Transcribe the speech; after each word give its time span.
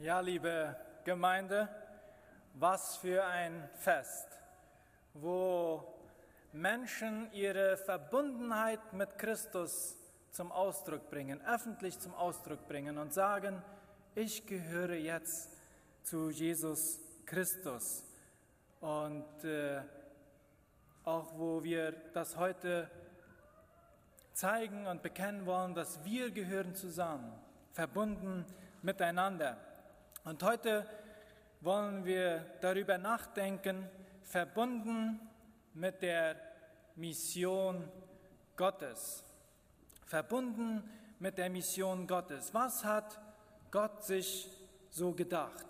Ja, 0.00 0.20
liebe 0.20 0.76
Gemeinde, 1.02 1.68
was 2.54 2.98
für 2.98 3.24
ein 3.24 3.68
Fest, 3.78 4.28
wo 5.12 5.92
Menschen 6.52 7.28
ihre 7.32 7.76
Verbundenheit 7.76 8.92
mit 8.92 9.18
Christus 9.18 9.96
zum 10.30 10.52
Ausdruck 10.52 11.10
bringen, 11.10 11.44
öffentlich 11.44 11.98
zum 11.98 12.14
Ausdruck 12.14 12.68
bringen 12.68 12.96
und 12.96 13.12
sagen, 13.12 13.60
ich 14.14 14.46
gehöre 14.46 14.94
jetzt 14.94 15.50
zu 16.04 16.30
Jesus 16.30 17.00
Christus. 17.26 18.04
Und 18.80 19.42
äh, 19.42 19.82
auch 21.02 21.36
wo 21.36 21.64
wir 21.64 21.90
das 22.12 22.36
heute 22.36 22.88
zeigen 24.32 24.86
und 24.86 25.02
bekennen 25.02 25.44
wollen, 25.44 25.74
dass 25.74 26.04
wir 26.04 26.30
gehören 26.30 26.76
zusammen, 26.76 27.32
verbunden 27.72 28.46
miteinander. 28.80 29.67
Und 30.28 30.42
heute 30.42 30.84
wollen 31.62 32.04
wir 32.04 32.44
darüber 32.60 32.98
nachdenken, 32.98 33.88
verbunden 34.24 35.18
mit 35.72 36.02
der 36.02 36.36
Mission 36.96 37.90
Gottes. 38.54 39.24
Verbunden 40.04 40.86
mit 41.18 41.38
der 41.38 41.48
Mission 41.48 42.06
Gottes. 42.06 42.52
Was 42.52 42.84
hat 42.84 43.18
Gott 43.70 44.04
sich 44.04 44.50
so 44.90 45.14
gedacht? 45.14 45.64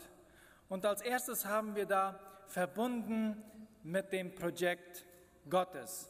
Und 0.69 0.85
als 0.85 1.03
erstes 1.03 1.45
haben 1.45 1.77
wir 1.77 1.87
da 1.87 2.19
verbunden 2.49 3.41
mit 3.85 4.11
dem 4.13 4.35
Projekt 4.35 5.05
Gottes. 5.49 6.09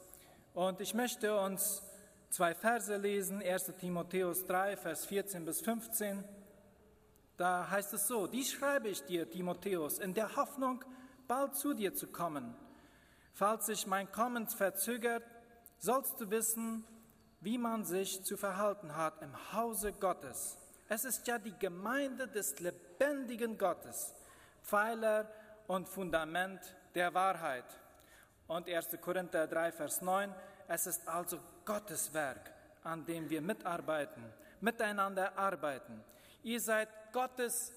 Und 0.54 0.80
ich 0.80 0.94
möchte 0.94 1.38
uns 1.38 1.82
zwei 2.30 2.54
Verse 2.54 2.96
lesen, 2.96 3.42
1 3.42 3.74
Timotheus 3.78 4.46
3, 4.46 4.78
Vers 4.78 5.04
14 5.04 5.44
bis 5.44 5.60
15. 5.60 6.37
Da 7.38 7.70
heißt 7.70 7.94
es 7.94 8.08
so, 8.08 8.26
dies 8.26 8.50
schreibe 8.50 8.88
ich 8.88 9.04
dir, 9.04 9.30
Timotheus, 9.30 10.00
in 10.00 10.12
der 10.12 10.34
Hoffnung, 10.34 10.84
bald 11.28 11.54
zu 11.54 11.72
dir 11.72 11.94
zu 11.94 12.08
kommen. 12.08 12.54
Falls 13.32 13.66
sich 13.66 13.86
mein 13.86 14.10
Kommen 14.10 14.48
verzögert, 14.48 15.22
sollst 15.78 16.20
du 16.20 16.28
wissen, 16.30 16.84
wie 17.40 17.56
man 17.56 17.84
sich 17.84 18.24
zu 18.24 18.36
verhalten 18.36 18.96
hat 18.96 19.22
im 19.22 19.52
Hause 19.52 19.92
Gottes. 19.92 20.58
Es 20.88 21.04
ist 21.04 21.28
ja 21.28 21.38
die 21.38 21.56
Gemeinde 21.56 22.26
des 22.26 22.58
lebendigen 22.58 23.56
Gottes, 23.56 24.14
Pfeiler 24.64 25.30
und 25.68 25.88
Fundament 25.88 26.60
der 26.96 27.14
Wahrheit. 27.14 27.66
Und 28.48 28.68
1. 28.68 29.00
Korinther 29.00 29.46
3, 29.46 29.70
Vers 29.70 30.02
9, 30.02 30.34
es 30.66 30.88
ist 30.88 31.06
also 31.06 31.38
Gottes 31.64 32.12
Werk, 32.12 32.50
an 32.82 33.06
dem 33.06 33.30
wir 33.30 33.42
mitarbeiten, 33.42 34.24
miteinander 34.60 35.38
arbeiten. 35.38 36.02
Ihr 36.42 36.60
seid 36.60 36.88
Gottes 37.12 37.72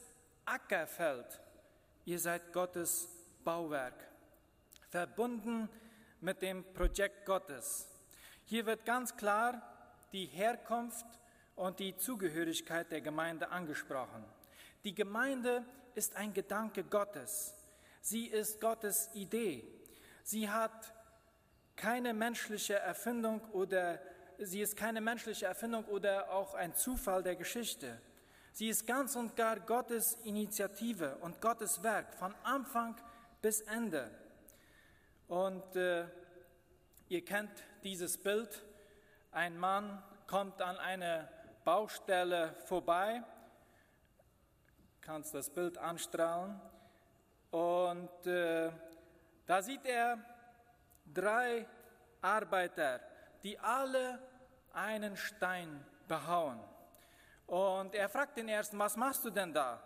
Ackerfeld. 0.46 1.42
Ihr 2.06 2.20
seid 2.20 2.54
Gottes 2.54 3.08
Bauwerk. 3.44 3.96
Verbunden 4.90 5.70
mit 6.20 6.42
dem 6.42 6.64
Projekt 6.74 7.26
Gottes. 7.26 7.88
Hier 8.46 8.66
wird 8.66 8.86
ganz 8.86 9.16
klar 9.16 9.62
die 10.12 10.26
Herkunft 10.26 11.06
und 11.56 11.80
die 11.80 11.96
Zugehörigkeit 11.98 12.92
der 12.92 13.02
Gemeinde 13.02 13.50
angesprochen. 13.50 14.24
Die 14.84 14.94
Gemeinde 14.94 15.66
ist 15.96 16.16
ein 16.16 16.34
Gedanke 16.34 16.84
Gottes. 16.84 17.54
Sie 18.02 18.28
ist 18.28 18.60
Gottes 18.60 19.10
Idee. 19.14 19.64
Sie 20.24 20.50
hat 20.50 20.94
keine 21.76 22.14
menschliche 22.14 22.76
Erfindung 22.76 23.42
oder 23.52 24.00
sie 24.38 24.62
ist 24.62 24.76
keine 24.76 25.02
menschliche 25.02 25.46
Erfindung 25.46 25.86
oder 25.86 26.32
auch 26.32 26.54
ein 26.54 26.76
Zufall 26.76 27.24
der 27.24 27.36
Geschichte. 27.36 28.00
Sie 28.52 28.68
ist 28.68 28.86
ganz 28.86 29.16
und 29.16 29.36
gar 29.36 29.60
Gottes 29.60 30.16
Initiative 30.24 31.18
und 31.22 31.40
Gottes 31.42 31.82
Werk 31.84 32.14
von 32.16 32.36
Anfang 32.44 32.96
bis 33.42 33.62
Ende. 33.62 34.12
Und 35.28 35.76
äh, 35.76 36.06
ihr 37.08 37.24
kennt 37.24 37.52
dieses 37.84 38.18
Bild. 38.18 38.64
Ein 39.32 39.58
Mann 39.58 40.04
kommt 40.28 40.62
an 40.62 40.78
eine 40.78 41.30
Baustelle 41.64 42.56
vorbei, 42.66 43.24
kannst 45.00 45.34
das 45.34 45.50
Bild 45.50 45.78
anstrahlen, 45.78 46.60
und 47.52 48.26
äh, 48.26 48.72
da 49.46 49.62
sieht 49.62 49.86
er 49.86 50.18
drei 51.14 51.68
Arbeiter, 52.22 53.02
die 53.44 53.60
alle 53.60 54.20
einen 54.74 55.18
Stein 55.18 55.86
behauen. 56.08 56.60
Und 57.52 57.96
er 57.96 58.08
fragt 58.08 58.38
den 58.38 58.48
ersten, 58.48 58.80
was 58.80 58.96
machst 58.96 59.26
du 59.26 59.30
denn 59.30 59.52
da? 59.52 59.84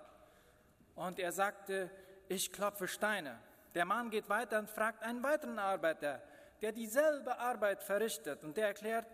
Und 0.93 1.17
er 1.17 1.31
sagte, 1.31 1.89
ich 2.27 2.53
klopfe 2.53 2.87
Steine. 2.87 3.39
Der 3.73 3.85
Mann 3.85 4.11
geht 4.11 4.29
weiter 4.29 4.59
und 4.59 4.69
fragt 4.69 5.01
einen 5.01 5.23
weiteren 5.23 5.57
Arbeiter, 5.57 6.21
der 6.61 6.71
dieselbe 6.71 7.39
Arbeit 7.39 7.81
verrichtet. 7.81 8.43
Und 8.43 8.55
der 8.55 8.67
erklärt, 8.67 9.07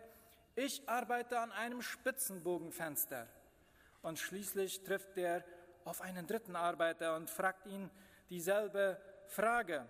ich 0.56 0.88
arbeite 0.90 1.40
an 1.40 1.54
einem 1.54 1.82
Spitzenbogenfenster. 1.82 3.26
Und 4.02 4.20
schließlich 4.20 4.84
trifft 4.84 5.18
er 5.18 5.46
auf 5.86 6.02
einen 6.02 6.28
dritten 6.28 6.58
Arbeiter 6.58 7.16
und 7.16 7.30
fragt 7.30 7.68
ihn 7.68 7.90
dieselbe 8.30 9.00
Frage. 9.28 9.86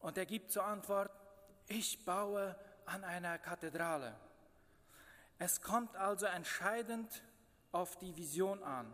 Und 0.00 0.16
er 0.16 0.24
gibt 0.24 0.50
zur 0.50 0.64
Antwort, 0.64 1.10
ich 1.68 2.02
baue 2.06 2.56
an 2.86 3.04
einer 3.04 3.36
Kathedrale. 3.36 4.16
Es 5.38 5.60
kommt 5.60 5.94
also 5.96 6.24
entscheidend 6.24 7.22
auf 7.74 7.96
die 7.96 8.16
Vision 8.16 8.62
an. 8.62 8.86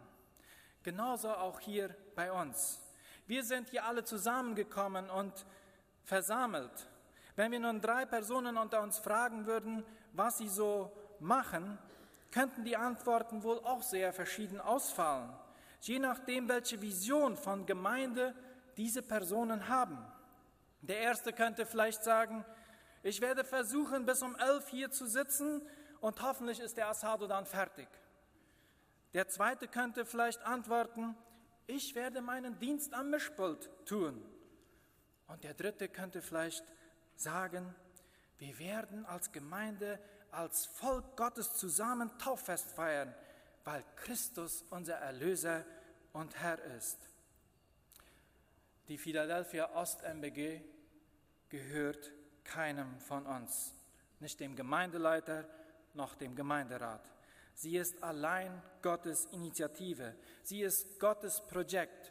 Genauso 0.82 1.30
auch 1.30 1.60
hier 1.60 1.94
bei 2.14 2.32
uns. 2.32 2.80
Wir 3.26 3.44
sind 3.44 3.68
hier 3.68 3.84
alle 3.84 4.02
zusammengekommen 4.02 5.10
und 5.10 5.46
versammelt. 6.02 6.88
Wenn 7.36 7.52
wir 7.52 7.60
nun 7.60 7.80
drei 7.80 8.06
Personen 8.06 8.56
unter 8.56 8.82
uns 8.82 8.98
fragen 8.98 9.46
würden, 9.46 9.84
was 10.12 10.38
sie 10.38 10.48
so 10.48 10.90
machen, 11.20 11.78
könnten 12.32 12.64
die 12.64 12.76
Antworten 12.76 13.42
wohl 13.42 13.58
auch 13.60 13.82
sehr 13.82 14.12
verschieden 14.12 14.60
ausfallen, 14.60 15.30
je 15.80 15.98
nachdem, 15.98 16.48
welche 16.48 16.80
Vision 16.80 17.36
von 17.36 17.66
Gemeinde 17.66 18.34
diese 18.76 19.02
Personen 19.02 19.68
haben. 19.68 19.98
Der 20.80 20.98
erste 20.98 21.32
könnte 21.32 21.66
vielleicht 21.66 22.02
sagen, 22.02 22.44
ich 23.02 23.20
werde 23.20 23.44
versuchen, 23.44 24.06
bis 24.06 24.22
um 24.22 24.36
elf 24.36 24.68
hier 24.68 24.90
zu 24.90 25.06
sitzen 25.06 25.62
und 26.00 26.22
hoffentlich 26.22 26.60
ist 26.60 26.76
der 26.76 26.88
Asado 26.88 27.26
dann 27.26 27.46
fertig. 27.46 27.88
Der 29.14 29.28
zweite 29.28 29.66
könnte 29.68 30.04
vielleicht 30.04 30.42
antworten, 30.42 31.16
ich 31.66 31.94
werde 31.94 32.20
meinen 32.20 32.58
Dienst 32.58 32.94
am 32.94 33.10
Mischpult 33.10 33.70
tun. 33.86 34.24
Und 35.26 35.44
der 35.44 35.54
dritte 35.54 35.88
könnte 35.88 36.22
vielleicht 36.22 36.64
sagen, 37.14 37.74
wir 38.38 38.58
werden 38.58 39.04
als 39.06 39.32
Gemeinde, 39.32 40.00
als 40.30 40.66
Volk 40.66 41.16
Gottes 41.16 41.54
zusammen 41.54 42.10
Tauffest 42.18 42.72
feiern, 42.72 43.14
weil 43.64 43.84
Christus 43.96 44.64
unser 44.70 44.94
Erlöser 44.94 45.64
und 46.12 46.36
Herr 46.36 46.58
ist. 46.76 46.98
Die 48.88 48.98
Philadelphia 48.98 49.70
Ost 49.74 50.02
MBG 50.02 50.62
gehört 51.48 52.10
keinem 52.42 52.98
von 53.00 53.26
uns, 53.26 53.74
nicht 54.18 54.40
dem 54.40 54.56
Gemeindeleiter 54.56 55.48
noch 55.94 56.14
dem 56.14 56.34
Gemeinderat. 56.34 57.12
Sie 57.60 57.76
ist 57.76 58.02
allein 58.02 58.62
Gottes 58.80 59.26
Initiative. 59.32 60.14
Sie 60.42 60.62
ist 60.62 60.98
Gottes 60.98 61.42
Projekt. 61.42 62.10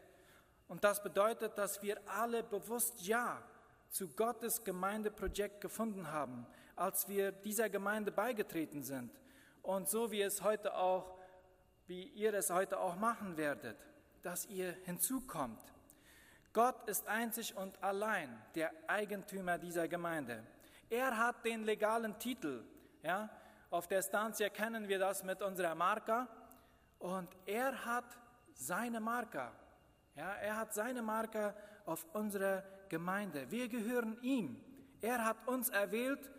Und 0.68 0.84
das 0.84 1.02
bedeutet, 1.02 1.58
dass 1.58 1.82
wir 1.82 2.00
alle 2.06 2.44
bewusst 2.44 3.02
Ja 3.02 3.42
zu 3.90 4.10
Gottes 4.10 4.64
Gemeindeprojekt 4.64 5.60
gefunden 5.60 6.12
haben, 6.12 6.46
als 6.76 7.08
wir 7.08 7.32
dieser 7.32 7.68
Gemeinde 7.68 8.12
beigetreten 8.12 8.84
sind. 8.84 9.12
Und 9.64 9.90
so 9.90 10.12
wie 10.12 10.22
es 10.22 10.44
heute 10.44 10.76
auch, 10.76 11.18
wie 11.88 12.04
ihr 12.10 12.32
es 12.36 12.52
heute 12.52 12.80
auch 12.80 12.96
machen 12.96 13.36
werdet, 13.36 13.84
dass 14.22 14.46
ihr 14.46 14.74
hinzukommt. 14.84 15.74
Gott 16.54 16.88
ist 16.88 17.08
einzig 17.08 17.58
und 17.58 17.84
allein 17.84 18.40
der 18.54 18.72
Eigentümer 18.86 19.58
dieser 19.58 19.88
Gemeinde. 19.88 20.46
Er 20.92 21.18
hat 21.18 21.44
den 21.44 21.64
legalen 21.64 22.20
Titel, 22.20 22.64
ja, 23.02 23.32
auf 23.70 23.88
der 23.88 24.02
Stanzia 24.02 24.50
kennen 24.50 24.88
wir 24.88 25.00
das 25.00 25.24
mit 25.24 25.42
unserer 25.42 25.76
Marke. 25.76 26.28
Und 26.98 27.30
er 27.46 27.86
hat 27.86 28.18
seine 28.54 29.00
Marke. 29.00 29.52
Ja, 30.16 30.34
er 30.34 30.58
hat 30.58 30.74
seine 30.74 31.02
Marke 31.02 31.56
auf 31.86 32.06
unserer 32.14 32.64
Gemeinde. 32.90 33.50
Wir 33.52 33.70
gehören 33.70 34.18
ihm. 34.22 34.62
Er 35.02 35.24
hat 35.24 35.48
uns 35.48 35.70
erwählt 35.70 36.30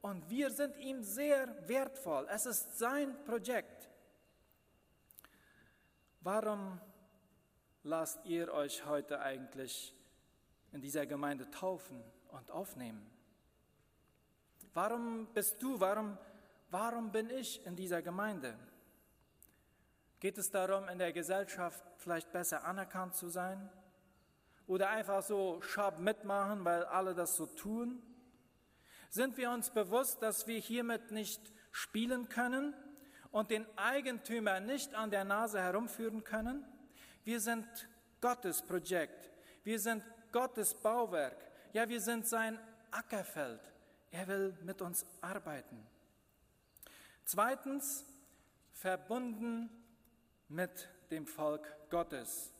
und 0.00 0.28
wir 0.28 0.50
sind 0.50 0.76
ihm 0.78 1.02
sehr 1.02 1.68
wertvoll. 1.68 2.26
Es 2.30 2.46
ist 2.46 2.78
sein 2.78 3.14
Projekt. 3.24 3.88
Warum 6.20 6.80
lasst 7.84 8.24
ihr 8.24 8.52
euch 8.52 8.84
heute 8.86 9.20
eigentlich 9.20 9.94
in 10.72 10.80
dieser 10.80 11.06
Gemeinde 11.06 11.50
taufen 11.50 12.02
und 12.28 12.50
aufnehmen? 12.50 13.08
Warum 14.74 15.26
bist 15.32 15.62
du, 15.62 15.78
warum 15.80 16.18
Warum 16.70 17.10
bin 17.10 17.30
ich 17.30 17.64
in 17.64 17.76
dieser 17.76 18.02
Gemeinde? 18.02 18.54
Geht 20.20 20.36
es 20.36 20.50
darum, 20.50 20.88
in 20.88 20.98
der 20.98 21.12
Gesellschaft 21.12 21.82
vielleicht 21.96 22.30
besser 22.32 22.64
anerkannt 22.64 23.14
zu 23.14 23.28
sein? 23.28 23.70
Oder 24.66 24.90
einfach 24.90 25.22
so 25.22 25.62
scharf 25.62 25.98
mitmachen, 25.98 26.64
weil 26.64 26.84
alle 26.84 27.14
das 27.14 27.36
so 27.36 27.46
tun? 27.46 28.02
Sind 29.08 29.38
wir 29.38 29.50
uns 29.50 29.70
bewusst, 29.70 30.22
dass 30.22 30.46
wir 30.46 30.58
hiermit 30.58 31.10
nicht 31.10 31.52
spielen 31.72 32.28
können 32.28 32.74
und 33.30 33.50
den 33.50 33.66
Eigentümer 33.78 34.60
nicht 34.60 34.94
an 34.94 35.10
der 35.10 35.24
Nase 35.24 35.62
herumführen 35.62 36.22
können? 36.22 36.66
Wir 37.24 37.40
sind 37.40 37.66
Gottes 38.20 38.60
Projekt. 38.60 39.30
Wir 39.64 39.78
sind 39.78 40.04
Gottes 40.32 40.74
Bauwerk. 40.74 41.36
Ja, 41.72 41.88
wir 41.88 42.00
sind 42.00 42.26
sein 42.26 42.58
Ackerfeld. 42.90 43.60
Er 44.10 44.26
will 44.26 44.58
mit 44.64 44.82
uns 44.82 45.06
arbeiten. 45.22 45.86
Zweitens, 47.30 48.06
verbunden 48.72 49.68
mit 50.48 50.88
dem 51.10 51.26
Volk 51.26 51.68
Gottes. 51.90 52.54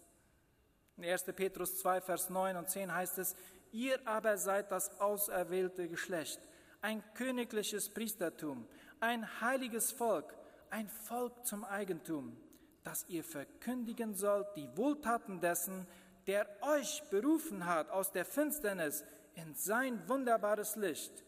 In 0.99 1.07
1. 1.07 1.25
Petrus 1.35 1.79
2, 1.79 2.03
Vers 2.03 2.29
9 2.29 2.55
und 2.55 2.69
10 2.69 2.93
heißt 2.93 3.17
es, 3.17 3.35
ihr 3.73 3.99
aber 4.07 4.37
seid 4.37 4.71
das 4.71 5.01
auserwählte 5.01 5.89
Geschlecht, 5.89 6.39
ein 6.83 7.03
königliches 7.15 7.89
Priestertum, 7.89 8.69
ein 9.01 9.41
heiliges 9.41 9.91
Volk, 9.91 10.37
ein 10.69 10.91
Volk 10.91 11.47
zum 11.47 11.65
Eigentum, 11.65 12.37
dass 12.85 13.09
ihr 13.09 13.25
verkündigen 13.25 14.15
sollt 14.15 14.55
die 14.55 14.69
Wohltaten 14.77 15.41
dessen, 15.41 15.87
der 16.27 16.47
euch 16.61 17.03
berufen 17.09 17.65
hat 17.65 17.89
aus 17.89 18.13
der 18.13 18.27
Finsternis 18.27 19.03
in 19.35 19.55
sein 19.55 20.07
wunderbares 20.11 20.77
Licht, 20.77 21.25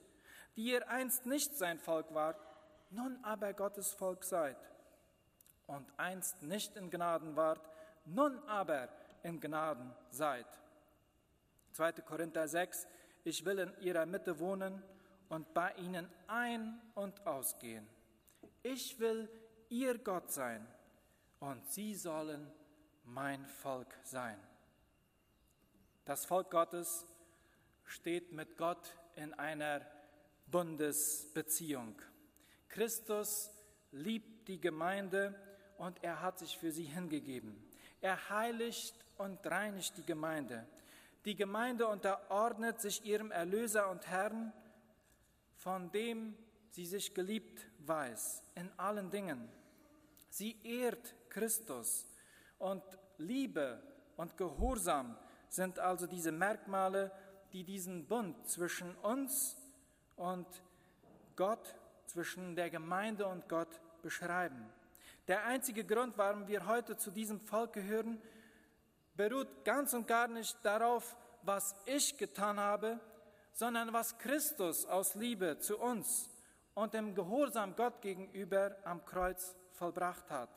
die 0.56 0.72
ihr 0.72 0.86
einst 0.90 1.25
nicht 1.25 1.56
sein 1.56 1.78
Volk 1.78 2.12
wart, 2.12 2.50
nun 2.90 3.19
aber 3.22 3.52
Gottes 3.54 3.92
Volk 3.92 4.25
seid, 4.25 4.56
und 5.66 5.87
einst 5.96 6.42
nicht 6.42 6.76
in 6.76 6.90
Gnaden 6.90 7.37
wart, 7.37 7.70
nun 8.04 8.38
aber 8.48 8.88
in 9.22 9.40
Gnaden 9.40 9.94
seid. 10.10 10.46
2. 11.72 11.92
Korinther 11.92 12.48
6, 12.48 12.88
ich 13.25 13.44
will 13.44 13.60
in 13.60 13.81
ihrer 13.81 14.06
Mitte 14.06 14.40
wohnen 14.40 14.82
und 15.28 15.54
bei 15.54 15.72
ihnen 15.75 16.10
ein- 16.26 16.81
und 16.94 17.25
ausgehen. 17.26 17.88
Ich 18.62 18.98
will 18.98 19.31
ihr 19.69 19.98
Gott 19.98 20.32
sein 20.32 20.66
und 21.38 21.64
sie 21.70 21.94
sollen 21.94 22.50
mein 23.04 23.46
Volk 23.46 23.96
sein. 24.02 24.38
Das 26.04 26.25
Volk 26.25 26.50
Gottes 26.50 27.06
steht 27.84 28.32
mit 28.32 28.56
Gott 28.56 28.96
in 29.14 29.32
einer 29.34 29.86
Bundesbeziehung. 30.48 31.94
Christus 32.70 33.50
liebt 33.93 34.49
die 34.49 34.61
Gemeinde 34.61 35.34
und 35.78 36.02
er 36.02 36.22
hat 36.22 36.38
sich 36.38 36.56
für 36.56 36.72
sie 36.72 36.84
hingegeben. 36.84 37.62
Er 38.00 38.31
heiligt 38.31 38.94
und 39.19 39.44
reinigt 39.46 39.99
die 39.99 40.06
Gemeinde. 40.06 40.67
Die 41.25 41.37
Gemeinde 41.37 41.87
unterordnet 41.87 42.81
sich 42.81 43.05
ihrem 43.05 43.31
Erlöser 43.31 43.90
und 43.90 44.06
Herrn, 44.06 44.52
von 45.56 45.90
dem 45.93 46.34
sie 46.70 46.87
sich 46.87 47.12
geliebt 47.12 47.67
weiß, 47.81 48.43
in 48.55 48.70
allen 48.78 49.11
Dingen. 49.11 49.49
Sie 50.31 50.56
ehrt 50.62 51.14
Christus 51.28 52.06
und 52.58 52.82
Liebe 53.19 53.82
und 54.17 54.37
Gehorsam 54.37 55.19
sind 55.49 55.78
also 55.78 56.06
diese 56.06 56.32
Merkmale, 56.32 57.11
die 57.52 57.64
diesen 57.64 58.06
Bund 58.06 58.49
zwischen 58.49 58.94
uns 58.96 59.56
und 60.17 60.46
Gott, 61.37 61.75
zwischen 62.10 62.56
der 62.56 62.70
Gemeinde 62.70 63.26
und 63.26 63.48
Gott 63.48 63.80
beschreiben. 64.02 64.72
Der 65.28 65.44
einzige 65.44 65.84
Grund, 65.84 66.18
warum 66.18 66.48
wir 66.48 66.66
heute 66.66 66.96
zu 66.96 67.10
diesem 67.10 67.40
Volk 67.40 67.74
gehören, 67.74 68.20
beruht 69.14 69.64
ganz 69.64 69.94
und 69.94 70.06
gar 70.06 70.28
nicht 70.28 70.56
darauf, 70.64 71.16
was 71.42 71.74
ich 71.84 72.16
getan 72.16 72.58
habe, 72.58 72.98
sondern 73.52 73.92
was 73.92 74.18
Christus 74.18 74.86
aus 74.86 75.14
Liebe 75.14 75.58
zu 75.58 75.78
uns 75.78 76.30
und 76.74 76.94
dem 76.94 77.14
Gehorsam 77.14 77.76
Gott 77.76 78.00
gegenüber 78.00 78.76
am 78.84 79.04
Kreuz 79.04 79.54
vollbracht 79.72 80.30
hat. 80.30 80.50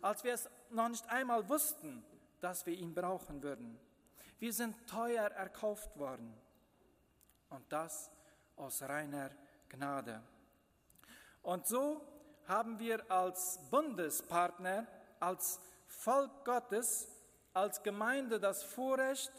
Als 0.00 0.22
wir 0.22 0.34
es 0.34 0.48
noch 0.70 0.88
nicht 0.88 1.08
einmal 1.08 1.48
wussten, 1.48 2.04
dass 2.40 2.66
wir 2.66 2.74
ihn 2.74 2.94
brauchen 2.94 3.42
würden. 3.42 3.78
Wir 4.38 4.52
sind 4.52 4.86
teuer 4.86 5.24
erkauft 5.24 5.98
worden. 5.98 6.32
Und 7.50 7.64
das 7.72 8.10
aus 8.56 8.82
reiner 8.82 9.30
Gnade. 9.68 10.22
Und 11.42 11.66
so 11.66 12.00
haben 12.46 12.78
wir 12.78 13.10
als 13.10 13.58
Bundespartner, 13.70 14.86
als 15.20 15.60
Volk 15.86 16.44
Gottes, 16.44 17.08
als 17.52 17.82
Gemeinde 17.82 18.40
das 18.40 18.62
Vorrecht, 18.62 19.32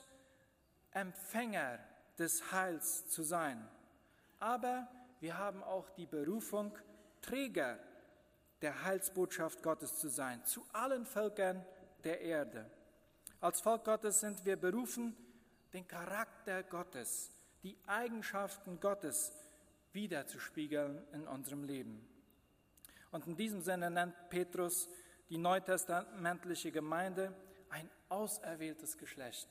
Empfänger 0.92 1.80
des 2.18 2.52
Heils 2.52 3.08
zu 3.08 3.24
sein. 3.24 3.68
Aber 4.40 4.88
wir 5.20 5.38
haben 5.38 5.64
auch 5.64 5.90
die 5.92 6.06
Berufung, 6.06 6.78
Träger 7.22 7.80
der 8.62 8.84
Heilsbotschaft 8.84 9.64
Gottes 9.64 9.98
zu 10.00 10.10
sein, 10.10 10.44
zu 10.46 10.66
allen 10.74 11.06
Völkern 11.06 11.66
der 12.04 12.22
Erde. 12.22 12.70
Als 13.42 13.62
Volk 13.62 13.86
Gottes 13.86 14.20
sind 14.20 14.44
wir 14.46 14.58
berufen, 14.58 15.16
den 15.74 15.88
Charakter 15.88 16.64
Gottes, 16.64 17.32
die 17.64 17.78
Eigenschaften 17.86 18.80
Gottes 18.80 19.32
wiederzuspiegeln 19.94 21.02
in 21.14 21.28
unserem 21.28 21.64
Leben. 21.64 22.08
Und 23.12 23.28
in 23.28 23.36
diesem 23.36 23.62
Sinne 23.62 23.90
nennt 23.90 24.30
Petrus 24.30 24.88
die 25.30 25.38
neutestamentliche 25.38 26.72
Gemeinde 26.72 27.34
ein 27.70 27.90
auserwähltes 28.10 28.98
Geschlecht, 28.98 29.48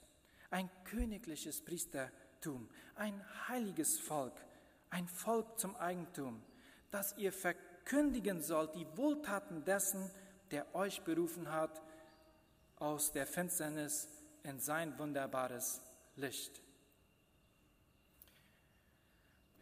ein 0.51 0.71
königliches 0.85 1.63
Priestertum, 1.65 2.69
ein 2.95 3.25
heiliges 3.49 3.99
Volk, 3.99 4.35
ein 4.91 5.09
Volk 5.09 5.59
zum 5.59 5.77
Eigentum, 5.77 6.43
das 6.91 7.17
ihr 7.17 7.33
verkündigen 7.33 8.43
sollt 8.43 8.75
die 8.75 8.87
Wohltaten 8.97 9.65
dessen, 9.65 10.11
der 10.51 10.75
euch 10.75 11.03
berufen 11.03 11.53
hat 11.53 11.83
aus 12.77 13.13
der 13.13 13.27
Finsternis 13.27 14.09
in 14.43 14.59
sein 14.61 14.99
wunderbares 14.99 15.83
Licht. 16.17 16.63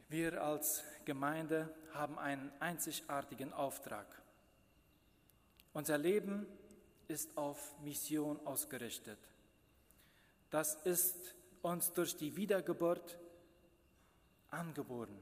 Wir 0.08 0.40
als 0.40 0.84
Gemeinde 1.04 1.74
haben 1.92 2.16
einen 2.18 2.52
einzigartigen 2.60 3.52
Auftrag. 3.52 4.06
Unser 5.72 5.98
Leben 5.98 6.46
ist 7.08 7.36
auf 7.36 7.74
Mission 7.80 8.38
ausgerichtet. 8.46 9.18
Das 10.50 10.76
ist 10.84 11.34
uns 11.60 11.92
durch 11.92 12.16
die 12.16 12.36
Wiedergeburt 12.36 13.18
angeboren. 14.50 15.18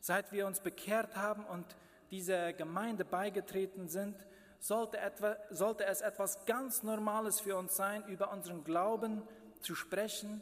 Seit 0.00 0.32
wir 0.32 0.46
uns 0.46 0.60
bekehrt 0.60 1.14
haben 1.14 1.44
und 1.44 1.76
dieser 2.10 2.54
Gemeinde 2.54 3.04
beigetreten 3.04 3.88
sind, 3.88 4.16
sollte, 4.58 4.98
etwa, 4.98 5.36
sollte 5.50 5.84
es 5.84 6.00
etwas 6.00 6.46
ganz 6.46 6.82
Normales 6.82 7.40
für 7.40 7.56
uns 7.56 7.76
sein, 7.76 8.06
über 8.08 8.32
unseren 8.32 8.64
Glauben 8.64 9.22
zu 9.60 9.74
sprechen 9.74 10.40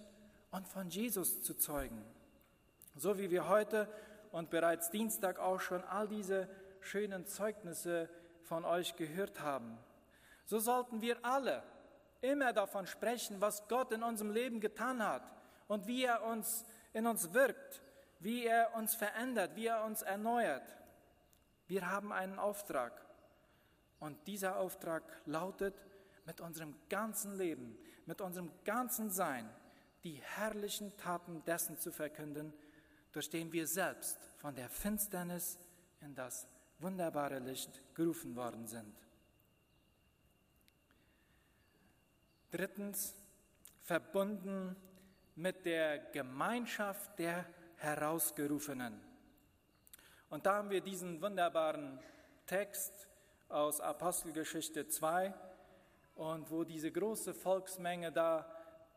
und 0.52 0.68
von 0.68 0.88
Jesus 0.88 1.42
zu 1.42 1.54
zeugen. 1.54 2.04
So 3.00 3.16
wie 3.16 3.30
wir 3.30 3.48
heute 3.48 3.88
und 4.30 4.50
bereits 4.50 4.90
Dienstag 4.90 5.38
auch 5.38 5.58
schon 5.58 5.82
all 5.84 6.06
diese 6.06 6.50
schönen 6.80 7.24
Zeugnisse 7.24 8.10
von 8.42 8.66
euch 8.66 8.94
gehört 8.94 9.40
haben. 9.40 9.78
So 10.44 10.58
sollten 10.58 11.00
wir 11.00 11.16
alle 11.24 11.62
immer 12.20 12.52
davon 12.52 12.86
sprechen, 12.86 13.40
was 13.40 13.66
Gott 13.68 13.90
in 13.92 14.02
unserem 14.02 14.30
Leben 14.30 14.60
getan 14.60 15.02
hat 15.02 15.22
und 15.66 15.86
wie 15.86 16.04
er 16.04 16.22
uns 16.24 16.66
in 16.92 17.06
uns 17.06 17.32
wirkt, 17.32 17.80
wie 18.18 18.44
er 18.44 18.74
uns 18.74 18.94
verändert, 18.94 19.56
wie 19.56 19.68
er 19.68 19.82
uns 19.82 20.02
erneuert. 20.02 20.76
Wir 21.68 21.90
haben 21.90 22.12
einen 22.12 22.38
Auftrag 22.38 22.92
und 23.98 24.26
dieser 24.26 24.58
Auftrag 24.58 25.04
lautet, 25.24 25.74
mit 26.26 26.42
unserem 26.42 26.76
ganzen 26.90 27.38
Leben, 27.38 27.78
mit 28.04 28.20
unserem 28.20 28.52
ganzen 28.62 29.08
Sein 29.08 29.48
die 30.04 30.20
herrlichen 30.22 30.94
Taten 30.98 31.42
dessen 31.46 31.78
zu 31.78 31.92
verkünden, 31.92 32.52
durch 33.12 33.28
den 33.28 33.52
wir 33.52 33.66
selbst 33.66 34.18
von 34.36 34.54
der 34.54 34.68
Finsternis 34.68 35.58
in 36.00 36.14
das 36.14 36.46
wunderbare 36.78 37.38
Licht 37.38 37.82
gerufen 37.94 38.34
worden 38.36 38.66
sind. 38.66 38.96
Drittens, 42.50 43.14
verbunden 43.82 44.76
mit 45.36 45.64
der 45.64 45.98
Gemeinschaft 45.98 47.18
der 47.18 47.44
Herausgerufenen. 47.76 49.00
Und 50.28 50.46
da 50.46 50.56
haben 50.56 50.70
wir 50.70 50.80
diesen 50.80 51.20
wunderbaren 51.20 51.98
Text 52.46 53.08
aus 53.48 53.80
Apostelgeschichte 53.80 54.86
2 54.86 55.34
und 56.14 56.50
wo 56.50 56.64
diese 56.64 56.92
große 56.92 57.34
Volksmenge 57.34 58.12
da 58.12 58.46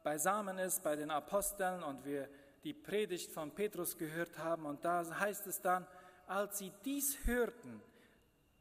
beisammen 0.04 0.60
ist 0.60 0.84
bei 0.84 0.96
den 0.96 1.10
Aposteln 1.10 1.82
und 1.82 2.06
wir 2.06 2.30
die 2.64 2.74
Predigt 2.74 3.32
von 3.32 3.52
Petrus 3.52 3.98
gehört 3.98 4.38
haben. 4.38 4.66
Und 4.66 4.86
da 4.86 5.04
heißt 5.20 5.48
es 5.48 5.62
dann, 5.62 5.86
als 6.28 6.60
sie 6.60 6.72
dies 6.86 7.18
hörten, 7.26 7.82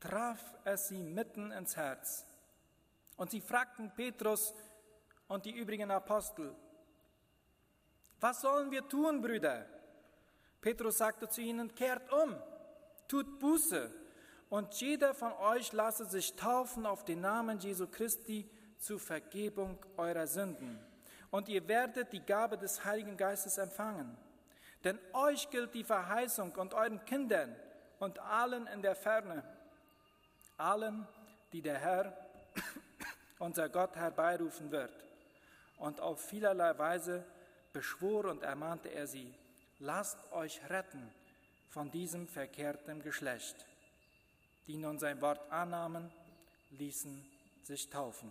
traf 0.00 0.40
es 0.64 0.88
sie 0.88 1.02
mitten 1.02 1.52
ins 1.52 1.76
Herz. 1.76 2.26
Und 3.16 3.30
sie 3.30 3.40
fragten 3.40 3.92
Petrus 3.94 4.52
und 5.28 5.44
die 5.44 5.56
übrigen 5.56 5.90
Apostel, 5.90 6.54
was 8.20 8.40
sollen 8.40 8.70
wir 8.70 8.88
tun, 8.88 9.20
Brüder? 9.20 9.66
Petrus 10.60 10.98
sagte 10.98 11.28
zu 11.28 11.40
ihnen, 11.40 11.74
kehrt 11.74 12.12
um, 12.12 12.36
tut 13.08 13.38
Buße 13.40 13.92
und 14.48 14.74
jeder 14.74 15.12
von 15.14 15.32
euch 15.32 15.72
lasse 15.72 16.04
sich 16.06 16.34
taufen 16.36 16.86
auf 16.86 17.04
den 17.04 17.20
Namen 17.20 17.58
Jesu 17.58 17.86
Christi 17.88 18.48
zur 18.78 19.00
Vergebung 19.00 19.78
eurer 19.96 20.26
Sünden. 20.26 20.78
Und 21.32 21.48
ihr 21.48 21.66
werdet 21.66 22.12
die 22.12 22.20
Gabe 22.20 22.58
des 22.58 22.84
Heiligen 22.84 23.16
Geistes 23.16 23.56
empfangen. 23.56 24.18
Denn 24.84 24.98
euch 25.14 25.48
gilt 25.48 25.74
die 25.74 25.82
Verheißung 25.82 26.52
und 26.52 26.74
euren 26.74 27.02
Kindern 27.06 27.56
und 27.98 28.18
allen 28.18 28.66
in 28.66 28.82
der 28.82 28.94
Ferne, 28.94 29.42
allen, 30.58 31.08
die 31.52 31.62
der 31.62 31.78
Herr, 31.78 32.16
unser 33.38 33.70
Gott, 33.70 33.96
herbeirufen 33.96 34.70
wird. 34.70 34.92
Und 35.78 36.00
auf 36.00 36.20
vielerlei 36.20 36.76
Weise 36.78 37.24
beschwor 37.72 38.26
und 38.26 38.42
ermahnte 38.42 38.90
er 38.90 39.06
sie, 39.06 39.32
lasst 39.78 40.18
euch 40.32 40.60
retten 40.68 41.10
von 41.70 41.90
diesem 41.90 42.28
verkehrten 42.28 43.02
Geschlecht. 43.02 43.64
Die 44.66 44.76
nun 44.76 44.98
sein 44.98 45.22
Wort 45.22 45.50
annahmen, 45.50 46.12
ließen 46.72 47.24
sich 47.62 47.88
taufen. 47.88 48.30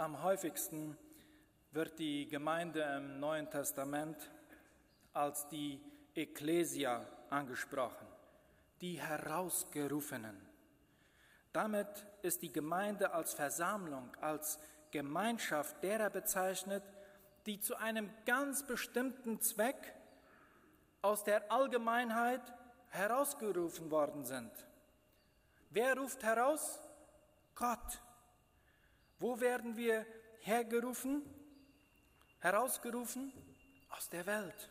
Am 0.00 0.22
häufigsten 0.22 0.96
wird 1.72 1.98
die 1.98 2.26
Gemeinde 2.26 2.80
im 2.96 3.20
Neuen 3.20 3.50
Testament 3.50 4.30
als 5.12 5.46
die 5.48 5.78
Ecclesia 6.14 7.04
angesprochen, 7.28 8.06
die 8.80 8.98
Herausgerufenen. 8.98 10.40
Damit 11.52 12.06
ist 12.22 12.40
die 12.40 12.50
Gemeinde 12.50 13.12
als 13.12 13.34
Versammlung, 13.34 14.16
als 14.22 14.58
Gemeinschaft 14.90 15.82
derer 15.82 16.08
bezeichnet, 16.08 16.82
die 17.44 17.60
zu 17.60 17.76
einem 17.76 18.08
ganz 18.24 18.66
bestimmten 18.66 19.42
Zweck 19.42 19.94
aus 21.02 21.24
der 21.24 21.52
Allgemeinheit 21.52 22.54
herausgerufen 22.88 23.90
worden 23.90 24.24
sind. 24.24 24.50
Wer 25.68 25.98
ruft 25.98 26.22
heraus? 26.22 26.80
Gott. 27.54 28.00
Wo 29.20 29.38
werden 29.38 29.76
wir 29.76 30.06
hergerufen? 30.40 31.22
Herausgerufen? 32.40 33.32
Aus 33.90 34.08
der 34.08 34.24
Welt. 34.24 34.70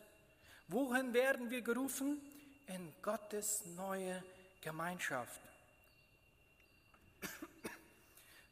Wohin 0.66 1.14
werden 1.14 1.50
wir 1.50 1.62
gerufen? 1.62 2.20
In 2.66 2.92
Gottes 3.00 3.64
neue 3.76 4.22
Gemeinschaft. 4.60 5.40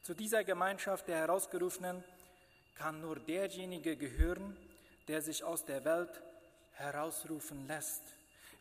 Zu 0.02 0.14
dieser 0.14 0.44
Gemeinschaft 0.44 1.08
der 1.08 1.18
Herausgerufenen 1.18 2.04
kann 2.76 3.00
nur 3.00 3.16
derjenige 3.16 3.96
gehören, 3.96 4.56
der 5.08 5.20
sich 5.20 5.42
aus 5.42 5.64
der 5.64 5.84
Welt 5.84 6.22
herausrufen 6.74 7.66
lässt. 7.66 8.02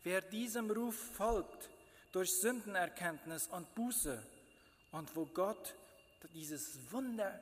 Wer 0.03 0.21
diesem 0.21 0.71
Ruf 0.71 0.95
folgt 0.95 1.69
durch 2.13 2.33
Sündenerkenntnis 2.39 3.47
und 3.47 3.75
Buße 3.75 4.23
und 4.91 5.15
wo 5.15 5.25
Gott 5.25 5.75
dieses 6.33 6.91
Wunder, 6.91 7.39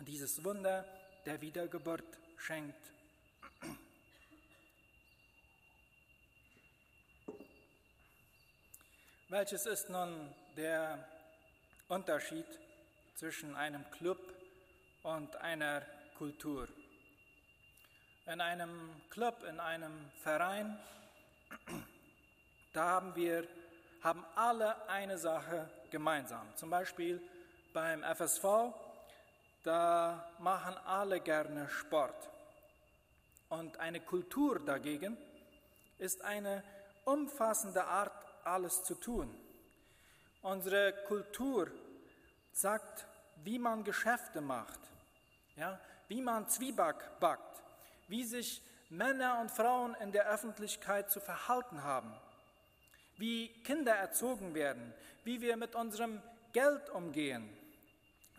dieses 0.00 0.42
Wunder 0.44 0.84
der 1.26 1.40
Wiedergeburt 1.40 2.18
schenkt. 2.36 2.92
Welches 9.30 9.66
ist 9.66 9.90
nun 9.90 10.34
der 10.56 11.06
Unterschied 11.88 12.46
zwischen 13.14 13.54
einem 13.56 13.84
Club 13.90 14.18
und 15.02 15.36
einer 15.36 15.82
Kultur? 16.16 16.66
In 18.24 18.40
einem 18.40 19.02
Club, 19.10 19.42
in 19.44 19.60
einem 19.60 20.10
Verein, 20.22 20.78
da 22.72 22.84
haben 22.88 23.14
wir, 23.16 23.46
haben 24.02 24.24
alle 24.34 24.88
eine 24.88 25.18
Sache 25.18 25.68
gemeinsam. 25.90 26.46
Zum 26.54 26.70
Beispiel 26.70 27.20
beim 27.72 28.02
FSV, 28.02 28.44
da 29.64 30.30
machen 30.38 30.76
alle 30.86 31.20
gerne 31.20 31.68
Sport. 31.68 32.30
Und 33.48 33.78
eine 33.78 34.00
Kultur 34.00 34.60
dagegen 34.60 35.16
ist 35.98 36.22
eine 36.22 36.62
umfassende 37.04 37.84
Art 37.84 38.12
alles 38.44 38.84
zu 38.84 38.94
tun. 38.94 39.34
Unsere 40.42 40.92
Kultur 41.06 41.70
sagt, 42.52 43.06
wie 43.44 43.58
man 43.58 43.84
Geschäfte 43.84 44.40
macht, 44.40 44.80
ja, 45.56 45.80
wie 46.08 46.20
man 46.20 46.48
Zwieback 46.48 47.18
backt, 47.20 47.62
wie 48.08 48.24
sich 48.24 48.62
Männer 48.90 49.38
und 49.40 49.50
Frauen 49.50 49.94
in 49.96 50.12
der 50.12 50.28
Öffentlichkeit 50.28 51.10
zu 51.10 51.20
verhalten 51.20 51.82
haben, 51.82 52.14
wie 53.18 53.48
Kinder 53.62 53.94
erzogen 53.94 54.54
werden, 54.54 54.94
wie 55.24 55.40
wir 55.40 55.56
mit 55.56 55.74
unserem 55.74 56.22
Geld 56.52 56.88
umgehen. 56.90 57.48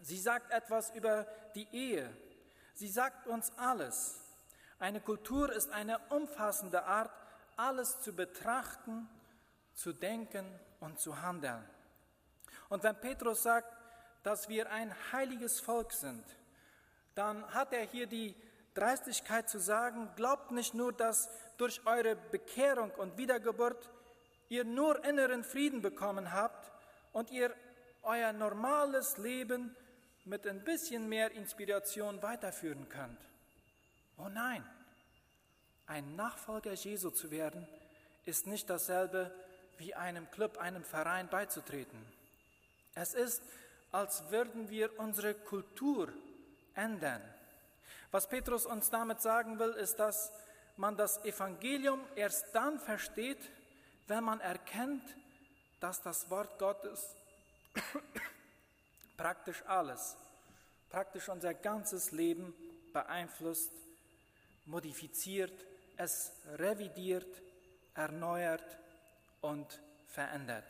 Sie 0.01 0.17
sagt 0.17 0.51
etwas 0.51 0.89
über 0.95 1.27
die 1.55 1.67
Ehe. 1.71 2.09
Sie 2.73 2.87
sagt 2.87 3.27
uns 3.27 3.51
alles. 3.57 4.19
Eine 4.79 5.01
Kultur 5.01 5.51
ist 5.51 5.69
eine 5.71 5.99
umfassende 6.09 6.83
Art, 6.85 7.11
alles 7.57 8.01
zu 8.01 8.13
betrachten 8.13 9.07
zu 9.79 9.93
denken 9.93 10.45
und 10.81 10.99
zu 10.99 11.21
handeln. 11.21 11.63
Und 12.67 12.83
wenn 12.83 12.99
Petrus 12.99 13.43
sagt, 13.43 13.73
dass 14.23 14.49
wir 14.49 14.69
ein 14.69 14.93
heiliges 15.13 15.61
Volk 15.61 15.93
sind, 15.93 16.23
dann 17.15 17.45
hat 17.53 17.71
er 17.71 17.85
hier 17.85 18.05
die 18.05 18.35
Dreistigkeit 18.73 19.49
zu 19.49 19.59
sagen, 19.59 20.09
glaubt 20.17 20.51
nicht 20.51 20.73
nur, 20.73 20.91
dass 20.91 21.29
durch 21.57 21.85
eure 21.85 22.15
Bekehrung 22.15 22.91
und 22.91 23.17
Wiedergeburt 23.17 23.89
ihr 24.49 24.65
nur 24.65 25.03
inneren 25.05 25.43
Frieden 25.43 25.81
bekommen 25.81 26.33
habt 26.33 26.71
und 27.13 27.31
ihr 27.31 27.55
euer 28.01 28.33
normales 28.33 29.17
Leben 29.17 29.75
mit 30.25 30.45
ein 30.47 30.63
bisschen 30.63 31.07
mehr 31.07 31.31
Inspiration 31.31 32.21
weiterführen 32.21 32.89
könnt. 32.89 33.19
Oh 34.17 34.29
nein, 34.29 34.63
ein 35.85 36.15
Nachfolger 36.15 36.73
Jesu 36.73 37.09
zu 37.09 37.31
werden, 37.31 37.67
ist 38.25 38.47
nicht 38.47 38.69
dasselbe 38.69 39.33
wie 39.77 39.95
einem 39.95 40.29
Club, 40.31 40.57
einem 40.57 40.83
Verein 40.83 41.29
beizutreten. 41.29 41.99
Es 42.95 43.13
ist, 43.13 43.41
als 43.91 44.29
würden 44.29 44.69
wir 44.69 44.99
unsere 44.99 45.33
Kultur 45.33 46.09
ändern. 46.75 47.21
Was 48.11 48.27
Petrus 48.27 48.65
uns 48.65 48.89
damit 48.89 49.21
sagen 49.21 49.59
will, 49.59 49.71
ist, 49.71 49.99
dass 49.99 50.31
man 50.77 50.97
das 50.97 51.23
Evangelium 51.23 52.01
erst 52.15 52.53
dann 52.53 52.79
versteht, 52.79 53.39
wenn 54.09 54.23
man 54.23 54.39
erkennt, 54.41 55.03
dass 55.79 56.01
das 56.01 56.29
Wort 56.29 56.57
Gottes 56.57 57.15
praktisch 59.17 59.63
alles, 59.67 60.17
praktisch 60.89 61.29
unser 61.29 61.53
ganzes 61.53 62.11
Leben 62.11 62.53
beeinflusst, 62.91 63.71
modifiziert, 64.65 65.53
es 65.95 66.31
revidiert, 66.57 67.41
erneuert 67.93 68.77
und 69.41 69.79
verändert. 70.07 70.65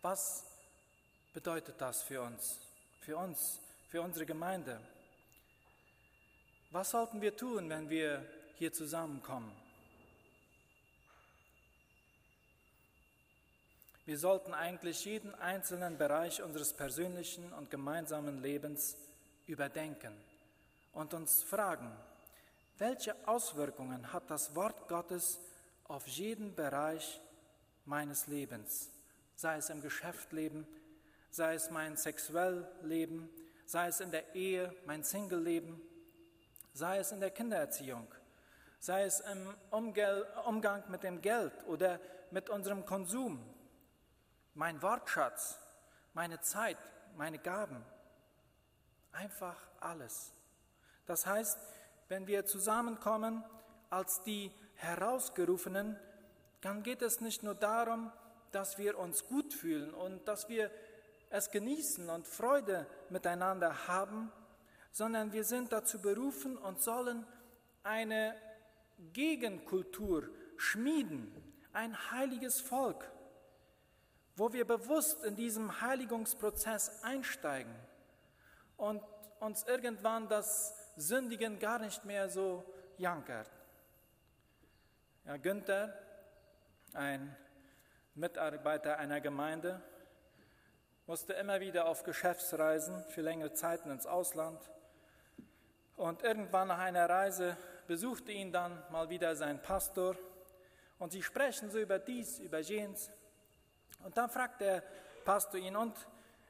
Was 0.00 0.44
bedeutet 1.32 1.80
das 1.80 2.02
für 2.02 2.22
uns, 2.22 2.60
für 3.00 3.16
uns, 3.16 3.58
für 3.90 4.00
unsere 4.00 4.24
Gemeinde? 4.24 4.80
Was 6.70 6.90
sollten 6.90 7.20
wir 7.20 7.36
tun, 7.36 7.68
wenn 7.70 7.88
wir 7.90 8.24
hier 8.56 8.72
zusammenkommen? 8.72 9.63
Wir 14.06 14.18
sollten 14.18 14.52
eigentlich 14.52 15.06
jeden 15.06 15.34
einzelnen 15.36 15.96
Bereich 15.96 16.42
unseres 16.42 16.74
persönlichen 16.74 17.50
und 17.54 17.70
gemeinsamen 17.70 18.42
Lebens 18.42 18.98
überdenken 19.46 20.14
und 20.92 21.14
uns 21.14 21.42
fragen, 21.42 21.90
welche 22.76 23.16
Auswirkungen 23.26 24.12
hat 24.12 24.30
das 24.30 24.54
Wort 24.54 24.88
Gottes 24.88 25.40
auf 25.84 26.06
jeden 26.06 26.54
Bereich 26.54 27.18
meines 27.86 28.26
Lebens, 28.26 28.90
sei 29.36 29.56
es 29.56 29.70
im 29.70 29.80
Geschäftleben, 29.80 30.66
sei 31.30 31.54
es 31.54 31.70
mein 31.70 31.96
Sexuelleben, 31.96 33.30
sei 33.64 33.88
es 33.88 34.00
in 34.00 34.10
der 34.10 34.34
Ehe, 34.34 34.74
mein 34.84 35.02
Singleleben, 35.02 35.80
sei 36.74 36.98
es 36.98 37.10
in 37.10 37.20
der 37.20 37.30
Kindererziehung, 37.30 38.06
sei 38.80 39.04
es 39.04 39.20
im 39.20 39.54
Umgang 39.70 40.84
mit 40.90 41.04
dem 41.04 41.22
Geld 41.22 41.54
oder 41.66 41.98
mit 42.30 42.50
unserem 42.50 42.84
Konsum, 42.84 43.53
mein 44.54 44.82
Wortschatz, 44.82 45.58
meine 46.12 46.40
Zeit, 46.40 46.78
meine 47.16 47.38
Gaben, 47.38 47.84
einfach 49.12 49.56
alles. 49.80 50.32
Das 51.06 51.26
heißt, 51.26 51.58
wenn 52.08 52.26
wir 52.26 52.46
zusammenkommen 52.46 53.44
als 53.90 54.22
die 54.22 54.52
Herausgerufenen, 54.76 55.98
dann 56.60 56.82
geht 56.82 57.02
es 57.02 57.20
nicht 57.20 57.42
nur 57.42 57.54
darum, 57.54 58.12
dass 58.52 58.78
wir 58.78 58.98
uns 58.98 59.24
gut 59.24 59.52
fühlen 59.52 59.92
und 59.92 60.26
dass 60.28 60.48
wir 60.48 60.70
es 61.30 61.50
genießen 61.50 62.08
und 62.10 62.26
Freude 62.26 62.86
miteinander 63.10 63.88
haben, 63.88 64.30
sondern 64.92 65.32
wir 65.32 65.44
sind 65.44 65.72
dazu 65.72 66.00
berufen 66.00 66.56
und 66.56 66.80
sollen 66.80 67.26
eine 67.82 68.36
Gegenkultur 69.12 70.28
schmieden, 70.56 71.34
ein 71.72 72.10
heiliges 72.12 72.60
Volk, 72.60 73.10
wo 74.36 74.52
wir 74.52 74.66
bewusst 74.66 75.24
in 75.24 75.36
diesem 75.36 75.80
Heiligungsprozess 75.80 77.02
einsteigen 77.02 77.74
und 78.76 79.02
uns 79.40 79.64
irgendwann 79.64 80.28
das 80.28 80.74
Sündigen 80.96 81.58
gar 81.58 81.78
nicht 81.78 82.04
mehr 82.04 82.28
so 82.28 82.64
jankert. 82.98 83.50
Ja, 85.24 85.36
Günther, 85.36 85.92
ein 86.92 87.36
Mitarbeiter 88.14 88.98
einer 88.98 89.20
Gemeinde, 89.20 89.80
musste 91.06 91.34
immer 91.34 91.60
wieder 91.60 91.86
auf 91.86 92.02
Geschäftsreisen 92.02 93.04
für 93.08 93.20
längere 93.20 93.52
Zeiten 93.52 93.90
ins 93.90 94.06
Ausland. 94.06 94.58
Und 95.96 96.22
irgendwann 96.22 96.68
nach 96.68 96.78
einer 96.78 97.08
Reise 97.08 97.56
besuchte 97.86 98.32
ihn 98.32 98.52
dann 98.52 98.82
mal 98.90 99.10
wieder 99.10 99.36
sein 99.36 99.60
Pastor 99.60 100.16
und 100.98 101.12
sie 101.12 101.22
sprechen 101.22 101.70
so 101.70 101.78
über 101.78 101.98
dies, 101.98 102.38
über 102.38 102.60
jenes. 102.60 103.10
Und 104.04 104.16
dann 104.16 104.28
fragt 104.30 104.60
der 104.60 104.82
Pastor 105.24 105.58
ihn, 105.58 105.76
und 105.76 105.96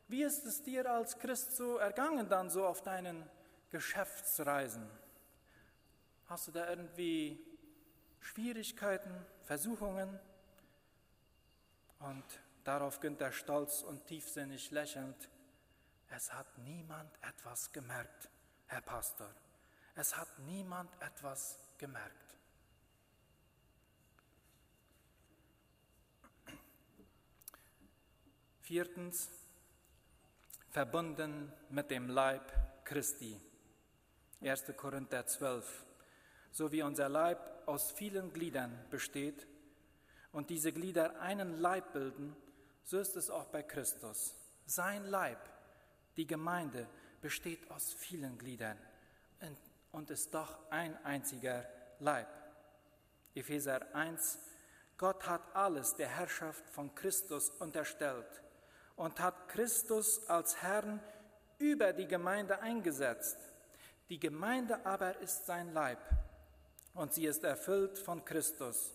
wie 0.09 0.23
ist 0.23 0.45
es 0.45 0.63
dir 0.63 0.91
als 0.91 1.19
Christ 1.19 1.57
so 1.57 1.79
ergangen 1.79 2.29
dann 2.29 2.51
so 2.51 2.67
auf 2.67 2.83
deinen 2.83 3.29
Geschäftsreisen? 3.71 4.87
Hast 6.27 6.49
du 6.49 6.53
da 6.53 6.69
irgendwie 6.69 7.39
Schwierigkeiten, 8.21 9.25
Versuchungen? 9.45 10.19
Und 12.01 12.25
darauf 12.65 13.01
Günther 13.01 13.33
stolz 13.33 13.83
und 13.83 14.05
tiefsinnig 14.07 14.71
lächelnd, 14.73 15.31
es 16.11 16.33
hat 16.33 16.59
niemand 16.59 17.11
etwas 17.23 17.73
gemerkt, 17.73 18.29
Herr 18.67 18.83
Pastor. 18.83 19.31
Es 19.95 20.17
hat 20.17 20.39
niemand 20.41 20.91
etwas 21.01 21.59
gemerkt. 21.79 22.24
Viertens, 28.65 29.29
verbunden 30.71 31.53
mit 31.69 31.91
dem 31.91 32.09
Leib 32.09 32.51
Christi. 32.87 33.39
1. 34.41 34.73
Korinther 34.75 35.27
12. 35.27 35.85
So 36.51 36.73
wie 36.73 36.81
unser 36.81 37.11
Leib 37.11 37.69
aus 37.69 37.93
vielen 37.93 38.33
Gliedern 38.33 38.87
besteht 38.89 39.47
und 40.33 40.49
diese 40.49 40.73
Glieder 40.73 41.21
einen 41.21 41.61
Leib 41.61 41.93
bilden, 41.93 42.35
so 42.85 42.99
ist 42.99 43.17
es 43.17 43.29
auch 43.29 43.49
bei 43.49 43.63
Christus. 43.63 44.35
Sein 44.65 45.05
Leib, 45.05 45.41
die 46.17 46.27
Gemeinde, 46.27 46.89
besteht 47.21 47.71
aus 47.71 47.93
vielen 47.93 48.39
Gliedern 48.39 48.79
und 49.93 50.09
ist 50.09 50.33
doch 50.33 50.71
ein 50.71 50.97
einziger 51.05 51.69
Leib. 51.99 52.29
Epheser 53.35 53.95
1, 53.95 54.39
Gott 54.97 55.27
hat 55.27 55.55
alles 55.55 55.97
der 55.97 56.09
Herrschaft 56.09 56.67
von 56.71 56.95
Christus 56.95 57.51
unterstellt 57.51 58.41
und 58.97 59.21
hat 59.21 59.49
Christus 59.49 60.29
als 60.29 60.63
Herrn 60.63 61.01
über 61.59 61.93
die 61.93 62.07
Gemeinde 62.07 62.61
eingesetzt. 62.61 63.39
Die 64.09 64.19
Gemeinde 64.19 64.85
aber 64.85 65.19
ist 65.21 65.47
sein 65.47 65.73
Leib 65.73 65.99
und 66.95 67.13
sie 67.13 67.27
ist 67.27 67.45
erfüllt 67.45 67.99
von 67.99 68.25
Christus, 68.25 68.95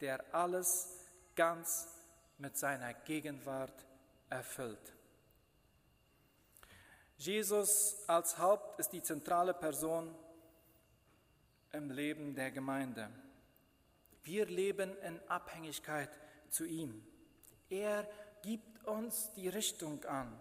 der 0.00 0.34
alles 0.34 1.00
ganz 1.34 1.88
mit 2.38 2.56
seiner 2.56 2.94
Gegenwart 2.94 3.84
erfüllt. 4.30 4.92
Jesus 7.16 7.96
als 8.06 8.38
Haupt 8.38 8.78
ist 8.80 8.92
die 8.92 9.02
zentrale 9.02 9.54
Person 9.54 10.14
im 11.72 11.90
Leben 11.90 12.34
der 12.34 12.50
Gemeinde. 12.50 13.08
Wir 14.22 14.46
leben 14.46 14.96
in 14.98 15.20
Abhängigkeit 15.28 16.10
zu 16.48 16.64
ihm. 16.64 17.06
Er 17.68 18.08
uns 18.86 19.32
die 19.32 19.48
Richtung 19.48 20.04
an. 20.04 20.40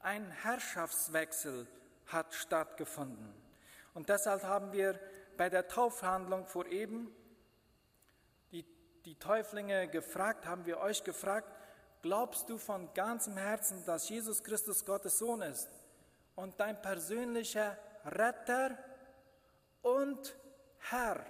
Ein 0.00 0.30
Herrschaftswechsel 0.30 1.66
hat 2.06 2.34
stattgefunden. 2.34 3.34
Und 3.94 4.08
deshalb 4.08 4.44
haben 4.44 4.72
wir 4.72 4.98
bei 5.36 5.48
der 5.48 5.68
Taufhandlung 5.68 6.46
vor 6.46 6.66
eben 6.66 7.12
die, 8.52 8.64
die 9.04 9.14
Täuflinge 9.16 9.88
gefragt, 9.88 10.46
haben 10.46 10.66
wir 10.66 10.78
euch 10.78 11.04
gefragt, 11.04 11.48
glaubst 12.02 12.48
du 12.48 12.58
von 12.58 12.92
ganzem 12.94 13.36
Herzen, 13.36 13.84
dass 13.84 14.08
Jesus 14.08 14.42
Christus 14.42 14.84
Gottes 14.84 15.18
Sohn 15.18 15.42
ist 15.42 15.68
und 16.36 16.58
dein 16.60 16.80
persönlicher 16.80 17.76
Retter 18.04 18.78
und 19.82 20.36
Herr. 20.78 21.24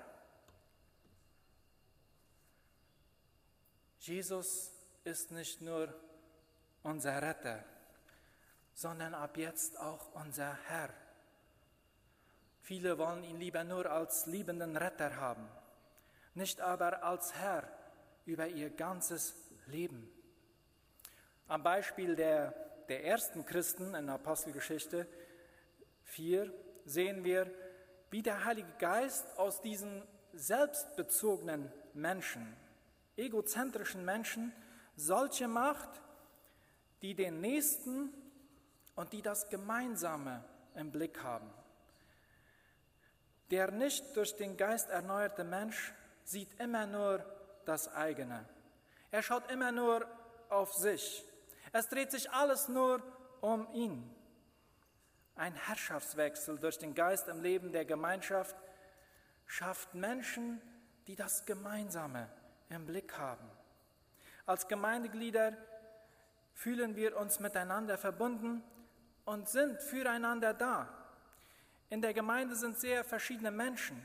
Jesus 3.99 4.73
ist 5.05 5.31
nicht 5.33 5.61
nur 5.61 5.93
unser 6.83 7.21
Retter, 7.23 7.65
sondern 8.75 9.15
ab 9.15 9.37
jetzt 9.37 9.79
auch 9.79 10.15
unser 10.15 10.57
Herr. 10.69 10.91
Viele 12.61 12.99
wollen 12.99 13.25
ihn 13.25 13.39
lieber 13.39 13.65
nur 13.65 13.91
als 13.91 14.27
liebenden 14.27 14.77
Retter 14.77 15.17
haben, 15.17 15.49
nicht 16.35 16.61
aber 16.61 17.03
als 17.03 17.35
Herr 17.35 17.65
über 18.27 18.47
ihr 18.47 18.71
ganzes 18.71 19.35
Leben. 19.67 20.11
Am 21.47 21.63
Beispiel 21.63 22.15
der, 22.15 22.53
der 22.89 23.05
ersten 23.05 23.45
Christen 23.47 23.95
in 23.95 24.09
Apostelgeschichte 24.11 25.09
4 26.05 26.53
sehen 26.85 27.25
wir, 27.25 27.51
wie 28.11 28.23
der 28.23 28.45
Heilige 28.45 28.73
Geist 28.79 29.39
aus 29.39 29.61
diesen 29.63 30.03
selbstbezogenen 30.35 31.73
Menschen, 31.95 32.55
egozentrischen 33.17 34.05
Menschen, 34.05 34.53
solche 34.95 35.49
macht, 35.49 35.89
die 37.03 37.15
den 37.15 37.41
Nächsten 37.41 38.13
und 38.95 39.13
die 39.13 39.23
das 39.23 39.49
Gemeinsame 39.49 40.45
im 40.75 40.91
Blick 40.91 41.23
haben. 41.23 41.51
Der 43.51 43.71
nicht 43.71 44.17
durch 44.17 44.37
den 44.37 44.57
Geist 44.57 44.91
erneuerte 44.91 45.45
Mensch 45.45 45.95
sieht 46.25 46.61
immer 46.61 46.87
nur 46.87 47.25
das 47.65 47.93
eigene. 47.95 48.45
Er 49.11 49.23
schaut 49.23 49.51
immer 49.51 49.73
nur 49.73 50.07
auf 50.49 50.75
sich. 50.75 51.25
Es 51.73 51.89
dreht 51.89 52.11
sich 52.11 52.31
alles 52.31 52.69
nur 52.69 53.03
um 53.41 53.73
ihn. 53.73 54.15
Ein 55.35 55.55
Herrschaftswechsel 55.55 56.59
durch 56.59 56.79
den 56.79 56.95
Geist 56.95 57.29
im 57.29 57.43
Leben 57.43 57.73
der 57.73 57.85
Gemeinschaft 57.85 58.57
schafft 59.47 59.95
Menschen, 59.95 60.61
die 61.07 61.17
das 61.17 61.47
Gemeinsame 61.47 62.29
im 62.69 62.85
Blick 62.85 63.17
haben. 63.17 63.49
Als 64.45 64.69
Gemeindeglieder 64.69 65.57
fühlen 66.59 66.97
wir 66.97 67.17
uns 67.17 67.39
miteinander 67.39 67.97
verbunden 67.97 68.65
und 69.25 69.49
sind 69.49 69.81
füreinander 69.81 70.53
da. 70.53 70.89
In 71.89 72.03
der 72.03 72.13
Gemeinde 72.13 72.57
sind 72.57 72.77
sehr 72.77 73.05
verschiedene 73.05 73.53
Menschen 73.53 73.97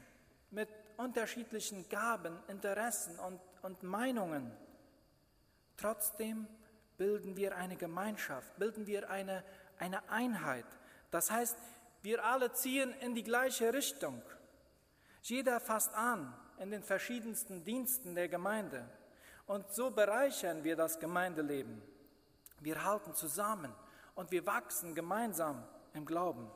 mit 0.51 0.69
unterschiedlichen 0.97 1.89
Gaben, 1.89 2.37
Interessen 2.47 3.17
und, 3.17 3.41
und 3.63 3.81
Meinungen. 3.81 4.51
Trotzdem 5.77 6.45
bilden 6.95 7.35
wir 7.35 7.57
eine 7.57 7.75
Gemeinschaft, 7.75 8.55
bilden 8.59 8.85
wir 8.85 9.09
eine, 9.09 9.43
eine 9.79 10.07
Einheit. 10.11 10.67
Das 11.09 11.31
heißt, 11.31 11.57
wir 12.03 12.23
alle 12.23 12.53
ziehen 12.53 12.93
in 12.99 13.15
die 13.15 13.23
gleiche 13.23 13.73
Richtung. 13.73 14.21
Jeder 15.23 15.59
fasst 15.59 15.95
an 15.95 16.31
in 16.59 16.69
den 16.69 16.83
verschiedensten 16.83 17.63
Diensten 17.63 18.13
der 18.13 18.29
Gemeinde. 18.29 18.87
Und 19.47 19.73
so 19.73 19.89
bereichern 19.89 20.63
wir 20.63 20.75
das 20.75 20.99
Gemeindeleben. 20.99 21.81
Wir 22.63 22.83
halten 22.83 23.13
zusammen 23.13 23.73
und 24.15 24.31
wir 24.31 24.45
wachsen 24.45 24.95
gemeinsam 24.95 25.67
im 25.93 26.05
Glauben. 26.05 26.49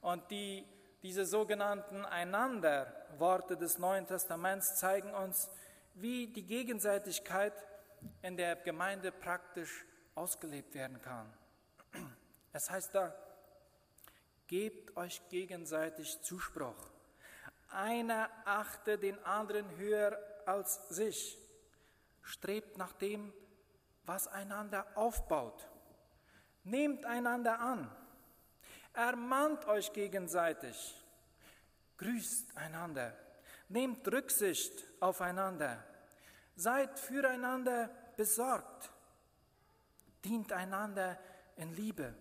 Und 0.00 0.30
die, 0.30 0.66
diese 1.02 1.24
sogenannten 1.24 2.04
Einander-Worte 2.04 3.56
des 3.56 3.78
Neuen 3.78 4.06
Testaments 4.06 4.76
zeigen 4.76 5.14
uns, 5.14 5.48
wie 5.94 6.26
die 6.26 6.44
Gegenseitigkeit 6.44 7.54
in 8.22 8.36
der 8.36 8.56
Gemeinde 8.56 9.12
praktisch 9.12 9.84
ausgelebt 10.14 10.74
werden 10.74 11.00
kann. 11.00 11.32
Es 12.52 12.70
heißt 12.70 12.94
da, 12.94 13.14
Gebt 14.48 14.96
euch 14.96 15.20
gegenseitig 15.28 16.22
Zuspruch. 16.22 16.76
Einer 17.68 18.30
achte 18.44 18.96
den 18.96 19.18
anderen 19.24 19.76
höher 19.76 20.16
als 20.46 20.88
sich. 20.88 21.36
Strebt 22.22 22.78
nach 22.78 22.92
dem, 22.92 23.32
was 24.06 24.28
einander 24.28 24.86
aufbaut. 24.94 25.68
Nehmt 26.64 27.04
einander 27.04 27.60
an. 27.60 27.90
Ermahnt 28.94 29.66
euch 29.66 29.92
gegenseitig. 29.92 31.02
grüßt 31.98 32.56
einander, 32.56 33.16
nehmt 33.68 34.06
Rücksicht 34.08 34.84
aufeinander, 35.00 35.82
seid 36.54 36.98
füreinander 36.98 37.90
besorgt, 38.16 38.90
dient 40.24 40.52
einander 40.52 41.18
in 41.56 41.72
Liebe, 41.74 42.14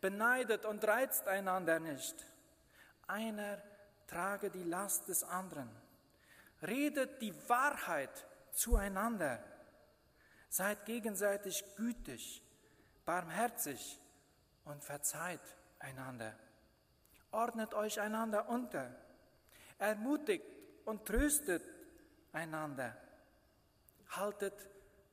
beneidet 0.00 0.64
und 0.64 0.84
reizt 0.86 1.28
einander 1.28 1.78
nicht. 1.78 2.16
Einer 3.06 3.62
trage 4.06 4.50
die 4.50 4.64
Last 4.64 5.08
des 5.08 5.22
anderen, 5.22 5.70
redet 6.62 7.20
die 7.22 7.34
Wahrheit 7.48 8.26
zueinander, 8.52 9.42
seid 10.48 10.84
gegenseitig 10.86 11.64
gütig, 11.76 12.42
barmherzig 13.04 14.00
und 14.64 14.82
verzeiht 14.82 15.40
einander. 15.78 16.34
Ordnet 17.30 17.74
euch 17.74 18.00
einander 18.00 18.48
unter, 18.48 18.94
ermutigt 19.78 20.44
und 20.84 21.04
tröstet 21.04 21.62
einander, 22.32 22.96
haltet 24.10 24.54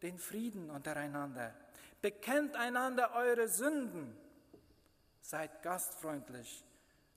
den 0.01 0.17
Frieden 0.17 0.69
untereinander, 0.69 1.53
bekennt 2.01 2.55
einander 2.55 3.13
eure 3.15 3.47
Sünden, 3.47 4.15
seid 5.21 5.61
gastfreundlich 5.63 6.63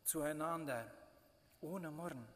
zueinander, 0.05 0.91
ohne 1.61 1.91
Murren. 1.91 2.27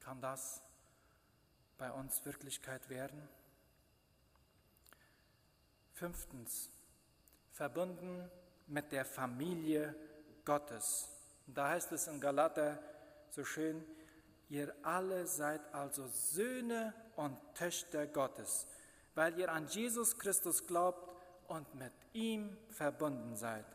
Kann 0.00 0.20
das 0.20 0.62
bei 1.82 1.90
uns 1.90 2.24
Wirklichkeit 2.24 2.88
werden? 2.90 3.28
Fünftens, 5.94 6.70
verbunden 7.50 8.30
mit 8.68 8.92
der 8.92 9.04
Familie 9.04 9.92
Gottes. 10.44 11.08
Da 11.48 11.70
heißt 11.70 11.90
es 11.90 12.06
in 12.06 12.20
Galater 12.20 12.78
so 13.30 13.44
schön, 13.44 13.84
ihr 14.48 14.72
alle 14.84 15.26
seid 15.26 15.74
also 15.74 16.06
Söhne 16.06 16.94
und 17.16 17.36
Töchter 17.56 18.06
Gottes, 18.06 18.68
weil 19.16 19.36
ihr 19.40 19.50
an 19.50 19.66
Jesus 19.66 20.16
Christus 20.16 20.64
glaubt 20.68 21.12
und 21.48 21.74
mit 21.74 21.92
ihm 22.12 22.56
verbunden 22.70 23.34
seid. 23.34 23.66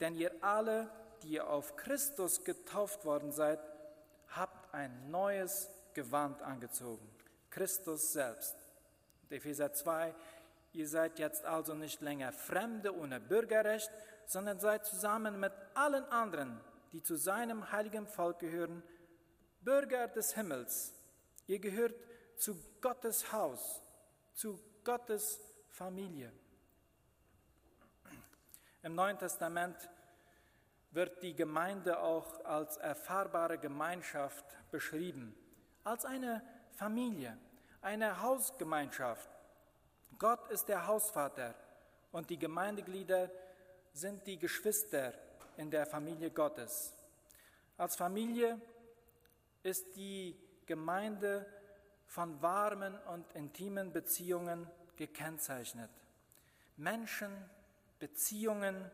Denn 0.00 0.14
ihr 0.14 0.32
alle, 0.40 0.90
die 1.22 1.32
ihr 1.32 1.46
auf 1.50 1.76
Christus 1.76 2.42
getauft 2.42 3.04
worden 3.04 3.32
seid, 3.32 3.60
habt 4.28 4.72
ein 4.72 5.10
neues 5.10 5.68
Gewand 5.92 6.40
angezogen, 6.40 7.06
Christus 7.50 8.12
selbst. 8.12 8.56
Epheser 9.28 9.72
2, 9.72 10.14
Ihr 10.72 10.88
seid 10.88 11.18
jetzt 11.18 11.44
also 11.44 11.74
nicht 11.74 12.00
länger 12.00 12.32
Fremde 12.32 12.96
ohne 12.96 13.18
Bürgerrecht, 13.20 13.90
sondern 14.26 14.60
seid 14.60 14.86
zusammen 14.86 15.40
mit 15.40 15.52
allen 15.74 16.04
anderen, 16.04 16.60
die 16.92 17.02
zu 17.02 17.16
seinem 17.16 17.72
heiligen 17.72 18.06
Volk 18.06 18.38
gehören, 18.38 18.82
Bürger 19.62 20.06
des 20.08 20.34
Himmels. 20.34 20.94
Ihr 21.46 21.58
gehört 21.58 21.94
zu 22.36 22.56
Gottes 22.80 23.32
Haus, 23.32 23.82
zu 24.32 24.60
Gottes 24.84 25.40
Familie. 25.68 26.32
Im 28.82 28.94
Neuen 28.94 29.18
Testament 29.18 29.76
wird 30.92 31.22
die 31.22 31.34
Gemeinde 31.34 32.00
auch 32.00 32.44
als 32.44 32.76
erfahrbare 32.76 33.58
Gemeinschaft 33.58 34.44
beschrieben, 34.70 35.34
als 35.84 36.04
eine 36.04 36.42
Familie, 36.80 37.36
eine 37.82 38.22
Hausgemeinschaft 38.22 39.28
Gott 40.18 40.50
ist 40.50 40.66
der 40.66 40.86
Hausvater 40.86 41.54
und 42.10 42.30
die 42.30 42.38
Gemeindeglieder 42.38 43.30
sind 43.92 44.26
die 44.26 44.38
Geschwister 44.38 45.12
in 45.58 45.70
der 45.70 45.84
Familie 45.84 46.30
Gottes. 46.30 46.94
Als 47.76 47.96
Familie 47.96 48.58
ist 49.62 49.94
die 49.94 50.34
Gemeinde 50.64 51.44
von 52.06 52.40
warmen 52.40 52.98
und 53.12 53.30
intimen 53.34 53.92
Beziehungen 53.92 54.66
gekennzeichnet. 54.96 55.90
Menschen, 56.78 57.30
Beziehungen 57.98 58.90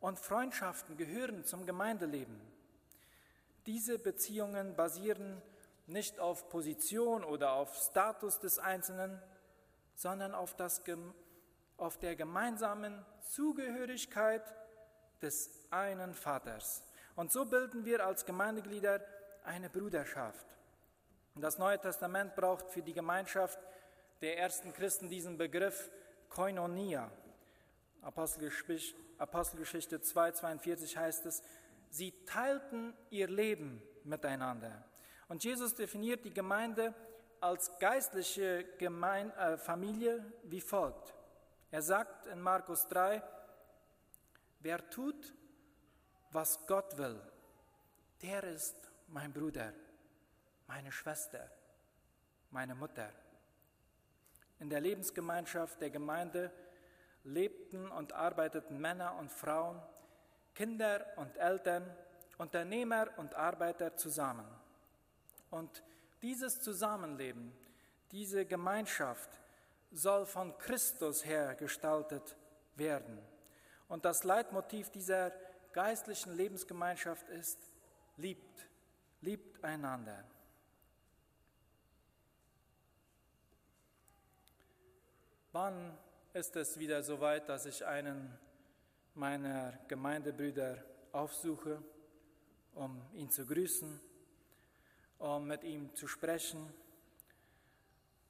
und 0.00 0.18
Freundschaften 0.18 0.96
gehören 0.96 1.44
zum 1.44 1.64
Gemeindeleben. 1.64 2.40
Diese 3.66 4.00
Beziehungen 4.00 4.74
basieren 4.74 5.40
nicht 5.90 6.18
auf 6.18 6.48
Position 6.48 7.24
oder 7.24 7.52
auf 7.52 7.76
Status 7.76 8.38
des 8.38 8.58
Einzelnen, 8.58 9.20
sondern 9.94 10.34
auf, 10.34 10.54
das, 10.54 10.82
auf 11.76 11.98
der 11.98 12.16
gemeinsamen 12.16 13.04
Zugehörigkeit 13.22 14.42
des 15.20 15.50
einen 15.70 16.14
Vaters. 16.14 16.82
Und 17.16 17.30
so 17.30 17.44
bilden 17.44 17.84
wir 17.84 18.06
als 18.06 18.24
Gemeindeglieder 18.24 19.04
eine 19.44 19.68
Bruderschaft. 19.68 20.46
Das 21.34 21.58
Neue 21.58 21.78
Testament 21.78 22.34
braucht 22.34 22.70
für 22.70 22.82
die 22.82 22.92
Gemeinschaft 22.92 23.58
der 24.20 24.38
ersten 24.38 24.72
Christen 24.72 25.08
diesen 25.08 25.38
Begriff 25.38 25.90
Koinonia. 26.28 27.10
Apostelgeschichte, 28.02 28.98
Apostelgeschichte 29.18 29.98
2,42 29.98 30.96
heißt 30.96 31.26
es, 31.26 31.42
sie 31.90 32.12
teilten 32.24 32.94
ihr 33.10 33.28
Leben 33.28 33.82
miteinander. 34.04 34.84
Und 35.30 35.44
Jesus 35.44 35.76
definiert 35.76 36.24
die 36.24 36.34
Gemeinde 36.34 36.92
als 37.40 37.78
geistliche 37.78 38.64
Gemein 38.78 39.30
äh, 39.36 39.56
Familie 39.56 40.24
wie 40.42 40.60
folgt. 40.60 41.14
Er 41.70 41.82
sagt 41.82 42.26
in 42.26 42.40
Markus 42.40 42.88
3, 42.88 43.22
wer 44.58 44.90
tut, 44.90 45.32
was 46.32 46.66
Gott 46.66 46.98
will, 46.98 47.22
der 48.22 48.42
ist 48.42 48.74
mein 49.06 49.32
Bruder, 49.32 49.72
meine 50.66 50.90
Schwester, 50.90 51.48
meine 52.50 52.74
Mutter. 52.74 53.08
In 54.58 54.68
der 54.68 54.80
Lebensgemeinschaft 54.80 55.80
der 55.80 55.90
Gemeinde 55.90 56.50
lebten 57.22 57.88
und 57.88 58.14
arbeiteten 58.14 58.80
Männer 58.80 59.14
und 59.14 59.30
Frauen, 59.30 59.80
Kinder 60.56 61.06
und 61.14 61.36
Eltern, 61.36 61.88
Unternehmer 62.36 63.10
und 63.16 63.34
Arbeiter 63.34 63.96
zusammen. 63.96 64.59
Und 65.50 65.82
dieses 66.22 66.60
Zusammenleben, 66.60 67.52
diese 68.12 68.46
Gemeinschaft 68.46 69.30
soll 69.92 70.26
von 70.26 70.56
Christus 70.58 71.24
her 71.24 71.54
gestaltet 71.54 72.36
werden. 72.76 73.18
Und 73.88 74.04
das 74.04 74.24
Leitmotiv 74.24 74.90
dieser 74.90 75.32
geistlichen 75.72 76.34
Lebensgemeinschaft 76.36 77.28
ist, 77.28 77.58
liebt, 78.16 78.68
liebt 79.20 79.62
einander. 79.64 80.24
Wann 85.52 85.98
ist 86.32 86.54
es 86.54 86.78
wieder 86.78 87.02
so 87.02 87.20
weit, 87.20 87.48
dass 87.48 87.66
ich 87.66 87.84
einen 87.84 88.38
meiner 89.14 89.72
Gemeindebrüder 89.88 90.84
aufsuche, 91.10 91.82
um 92.74 93.02
ihn 93.14 93.30
zu 93.30 93.44
grüßen? 93.44 94.09
Um 95.20 95.46
mit 95.46 95.64
ihm 95.64 95.94
zu 95.94 96.08
sprechen 96.08 96.72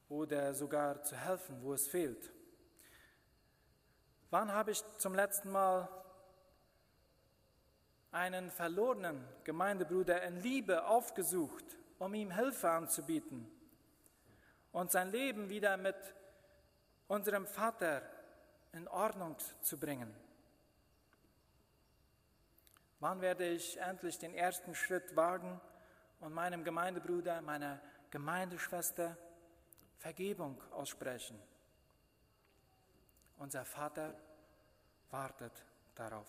oder 0.08 0.52
sogar 0.54 1.02
zu 1.04 1.16
helfen, 1.16 1.62
wo 1.62 1.72
es 1.72 1.86
fehlt. 1.86 2.32
Wann 4.30 4.52
habe 4.52 4.72
ich 4.72 4.82
zum 4.98 5.14
letzten 5.14 5.50
Mal 5.52 5.88
einen 8.10 8.50
verlorenen 8.50 9.24
Gemeindebruder 9.44 10.22
in 10.22 10.40
Liebe 10.40 10.84
aufgesucht, 10.84 11.64
um 12.00 12.12
ihm 12.12 12.32
Hilfe 12.32 12.68
anzubieten 12.70 13.48
und 14.72 14.90
sein 14.90 15.12
Leben 15.12 15.48
wieder 15.48 15.76
mit 15.76 15.96
unserem 17.06 17.46
Vater 17.46 18.02
in 18.72 18.88
Ordnung 18.88 19.36
zu 19.62 19.78
bringen? 19.78 20.12
Wann 22.98 23.20
werde 23.20 23.48
ich 23.48 23.76
endlich 23.78 24.18
den 24.18 24.34
ersten 24.34 24.74
Schritt 24.74 25.14
wagen 25.14 25.60
und 26.20 26.34
meinem 26.34 26.62
Gemeindebruder, 26.64 27.40
meiner 27.42 27.80
Gemeindeschwester 28.10 29.16
Vergebung 29.96 30.62
aussprechen. 30.72 31.38
Unser 33.38 33.64
Vater 33.64 34.14
wartet 35.10 35.52
darauf. 35.94 36.28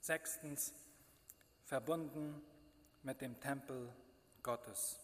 Sechstens, 0.00 0.74
verbunden 1.64 2.42
mit 3.04 3.20
dem 3.20 3.38
Tempel 3.38 3.94
Gottes. 4.42 4.98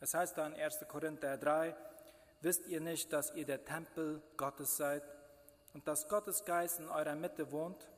Es 0.00 0.14
heißt 0.14 0.36
da 0.36 0.46
in 0.46 0.54
1. 0.54 0.84
Korinther 0.88 1.36
3, 1.36 1.76
wisst 2.40 2.66
ihr 2.66 2.80
nicht, 2.80 3.12
dass 3.12 3.32
ihr 3.34 3.44
der 3.44 3.64
Tempel 3.64 4.20
Gottes 4.36 4.76
seid 4.76 5.02
und 5.78 5.86
dass 5.86 6.08
Gottes 6.08 6.44
Geist 6.44 6.80
in 6.80 6.88
eurer 6.88 7.14
Mitte 7.14 7.52
wohnt, 7.52 7.88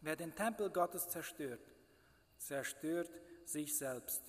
wer 0.00 0.16
den 0.16 0.34
Tempel 0.34 0.68
Gottes 0.68 1.08
zerstört, 1.08 1.60
zerstört 2.38 3.08
sich 3.44 3.78
selbst, 3.78 4.20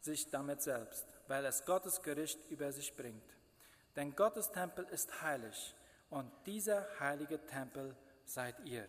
sich 0.00 0.30
damit 0.30 0.62
selbst, 0.62 1.04
weil 1.26 1.44
es 1.44 1.64
Gottes 1.64 2.02
Gericht 2.02 2.38
über 2.50 2.70
sich 2.70 2.96
bringt. 2.96 3.36
Denn 3.96 4.14
Gottes 4.14 4.52
Tempel 4.52 4.84
ist 4.92 5.22
heilig 5.22 5.74
und 6.08 6.30
dieser 6.46 6.86
heilige 7.00 7.44
Tempel 7.46 7.96
seid 8.24 8.54
ihr. 8.64 8.86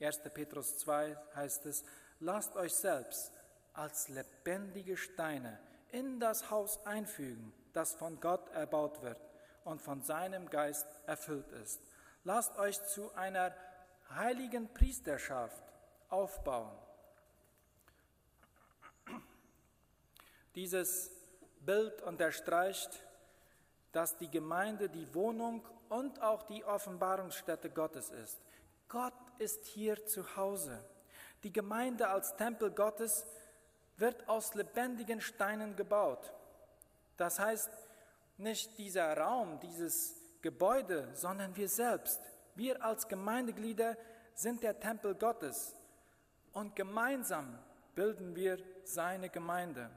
1. 0.00 0.20
Petrus 0.32 0.78
2 0.78 1.18
heißt 1.34 1.66
es, 1.66 1.84
lasst 2.18 2.56
euch 2.56 2.72
selbst 2.72 3.30
als 3.74 4.08
lebendige 4.08 4.96
Steine 4.96 5.60
in 5.92 6.18
das 6.18 6.50
Haus 6.50 6.82
einfügen, 6.86 7.52
das 7.74 7.94
von 7.94 8.18
Gott 8.20 8.48
erbaut 8.54 9.02
wird 9.02 9.27
und 9.68 9.82
von 9.82 10.02
seinem 10.02 10.48
Geist 10.48 10.86
erfüllt 11.06 11.52
ist. 11.52 11.80
Lasst 12.24 12.58
euch 12.58 12.82
zu 12.86 13.14
einer 13.14 13.54
heiligen 14.10 14.72
Priesterschaft 14.72 15.62
aufbauen. 16.08 16.72
Dieses 20.54 21.10
Bild 21.60 22.00
unterstreicht, 22.02 23.04
dass 23.92 24.16
die 24.16 24.30
Gemeinde 24.30 24.88
die 24.88 25.14
Wohnung 25.14 25.62
und 25.90 26.22
auch 26.22 26.44
die 26.44 26.64
Offenbarungsstätte 26.64 27.68
Gottes 27.68 28.08
ist. 28.08 28.38
Gott 28.88 29.14
ist 29.38 29.66
hier 29.66 30.06
zu 30.06 30.36
Hause. 30.36 30.82
Die 31.42 31.52
Gemeinde 31.52 32.08
als 32.08 32.34
Tempel 32.36 32.70
Gottes 32.70 33.26
wird 33.98 34.28
aus 34.28 34.54
lebendigen 34.54 35.20
Steinen 35.20 35.76
gebaut. 35.76 36.32
Das 37.18 37.38
heißt, 37.38 37.70
nicht 38.38 38.78
dieser 38.78 39.16
Raum, 39.16 39.60
dieses 39.60 40.14
Gebäude, 40.42 41.08
sondern 41.14 41.56
wir 41.56 41.68
selbst. 41.68 42.20
Wir 42.54 42.84
als 42.84 43.08
Gemeindeglieder 43.08 43.96
sind 44.34 44.62
der 44.62 44.78
Tempel 44.78 45.14
Gottes 45.14 45.74
und 46.52 46.76
gemeinsam 46.76 47.58
bilden 47.94 48.36
wir 48.36 48.58
seine 48.84 49.28
Gemeinde. 49.28 49.90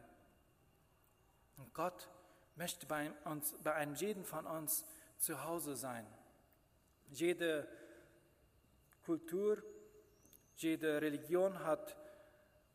Und 1.57 1.73
Gott 1.73 2.09
möchte 2.55 2.85
bei, 2.87 3.11
uns, 3.25 3.53
bei 3.63 3.73
einem 3.73 3.95
jeden 3.95 4.25
von 4.25 4.45
uns 4.45 4.83
zu 5.17 5.43
Hause 5.43 5.75
sein. 5.75 6.05
Jede 7.11 7.67
Kultur, 9.05 9.61
jede 10.55 11.01
Religion 11.01 11.63
hat 11.63 11.95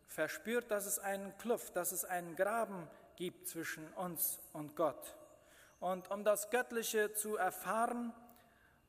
verspürt, 0.07 0.71
dass 0.71 0.87
es 0.87 0.99
einen 0.99 1.37
Kluft, 1.39 1.75
dass 1.77 1.93
es 1.93 2.05
einen 2.05 2.37
Graben 2.37 2.89
gibt 3.17 3.49
zwischen 3.49 3.87
uns 3.95 4.39
und 4.53 4.77
Gott. 4.77 5.17
Und 5.81 6.11
um 6.11 6.25
das 6.25 6.51
Göttliche 6.51 7.13
zu 7.13 7.37
erfahren, 7.37 8.13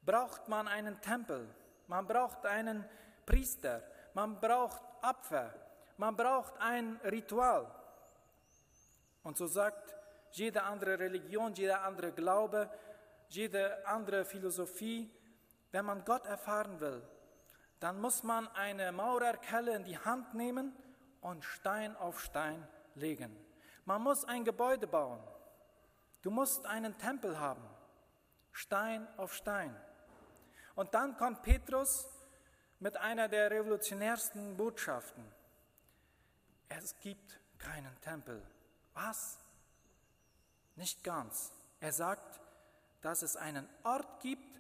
braucht 0.04 0.47
man 0.47 0.67
einen 0.67 1.02
Tempel, 1.02 1.47
man 1.88 2.08
braucht 2.08 2.45
einen 2.45 2.86
Priester, 3.26 3.84
man 4.13 4.39
braucht 4.39 4.82
Opfer, 5.02 5.54
man 5.97 6.15
braucht 6.15 6.54
ein 6.60 7.00
Ritual. 7.04 7.69
Und 9.23 9.38
so 9.38 9.47
sagt 9.47 9.95
jede 10.32 10.63
andere 10.63 10.97
Religion, 11.00 11.54
jeder 11.54 11.84
andere 11.84 12.13
Glaube, 12.13 12.69
jede 13.30 13.86
andere 13.86 14.23
Philosophie, 14.23 15.12
wenn 15.71 15.86
man 15.86 16.06
Gott 16.06 16.26
erfahren 16.26 16.80
will, 16.80 17.02
dann 17.80 18.00
muss 18.00 18.23
man 18.23 18.47
eine 18.56 18.91
Maurerkelle 18.91 19.76
in 19.76 19.84
die 19.84 20.00
Hand 20.00 20.34
nehmen 20.34 20.73
und 21.21 21.43
Stein 21.43 21.95
auf 21.97 22.21
Stein 22.21 22.67
legen. 22.95 23.36
Man 23.86 24.02
muss 24.02 24.26
ein 24.26 24.45
Gebäude 24.45 24.88
bauen. 24.88 25.19
Du 26.27 26.31
musst 26.31 26.65
einen 26.65 26.97
Tempel 26.97 27.39
haben. 27.39 27.63
Stein 28.51 29.07
auf 29.15 29.33
Stein. 29.33 29.73
Und 30.75 30.93
dann 30.93 31.15
kommt 31.15 31.41
Petrus 31.41 32.05
mit 32.79 32.97
einer 32.97 33.29
der 33.29 33.49
revolutionärsten 33.49 34.57
Botschaften. 34.57 35.23
Es 36.67 36.99
gibt 36.99 37.39
keinen 37.57 37.97
Tempel. 38.01 38.45
Was? 38.93 39.39
Nicht 40.75 41.01
ganz. 41.01 41.53
Er 41.79 41.93
sagt, 41.93 42.41
dass 42.99 43.21
es 43.21 43.37
einen 43.37 43.65
Ort 43.85 44.19
gibt, 44.19 44.59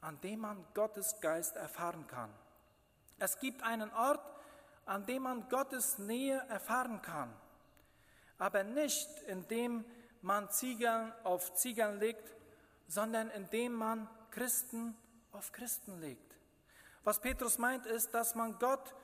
an 0.00 0.20
dem 0.20 0.40
man 0.40 0.66
Gottes 0.74 1.20
Geist 1.20 1.54
erfahren 1.54 2.08
kann. 2.08 2.34
Es 3.20 3.38
gibt 3.38 3.62
einen 3.62 3.92
Ort, 3.92 4.34
an 4.84 5.06
dem 5.06 5.22
man 5.22 5.48
Gottes 5.48 5.96
Nähe 5.96 6.44
erfahren 6.48 7.02
kann, 7.02 7.32
aber 8.36 8.64
nicht 8.64 9.08
indem 9.28 9.84
man 10.24 10.50
Ziegeln 10.50 11.12
auf 11.22 11.54
Ziegeln 11.54 12.00
legt, 12.00 12.34
sondern 12.88 13.30
indem 13.30 13.74
man 13.74 14.08
Christen 14.30 14.96
auf 15.32 15.52
Christen 15.52 16.00
legt. 16.00 16.36
Was 17.04 17.20
Petrus 17.20 17.58
meint, 17.58 17.86
ist, 17.86 18.14
dass 18.14 18.34
man 18.34 18.58
Gott 18.58 18.94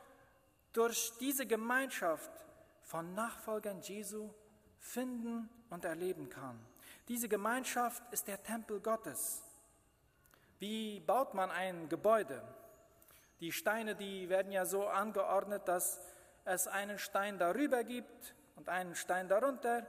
durch 0.73 1.13
diese 1.21 1.47
Gemeinschaft 1.47 2.31
von 2.83 3.15
Nachfolgern 3.15 3.81
Jesu 3.83 4.31
finden 4.79 5.49
und 5.69 5.85
erleben 5.85 6.31
kann. 6.31 6.59
Diese 7.09 7.29
Gemeinschaft 7.29 8.03
ist 8.13 8.27
der 8.27 8.43
Tempel 8.43 8.81
Gottes. 8.81 9.43
Wie 10.59 11.01
baut 11.01 11.35
man 11.35 11.51
ein 11.51 11.89
Gebäude? 11.89 12.43
Die 13.41 13.53
Steine, 13.53 13.95
die 13.95 14.29
werden 14.29 14.53
ja 14.53 14.65
so 14.65 14.87
angeordnet, 14.87 15.69
dass 15.69 16.01
es 16.45 16.67
einen 16.67 16.99
Stein 16.99 17.39
darüber 17.39 17.85
gibt 17.85 18.35
und 18.57 18.69
einen 18.69 18.95
Stein 18.95 19.29
darunter. 19.29 19.87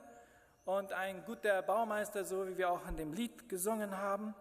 Und 0.66 0.94
ein 0.94 1.24
guter 1.26 1.62
Baumeister, 1.62 2.24
so 2.24 2.48
wie 2.48 2.58
wir 2.58 2.70
auch 2.70 2.88
in 2.88 2.98
dem 2.98 3.14
Lied 3.14 3.50
gesungen 3.50 3.98
haben, 3.98 4.36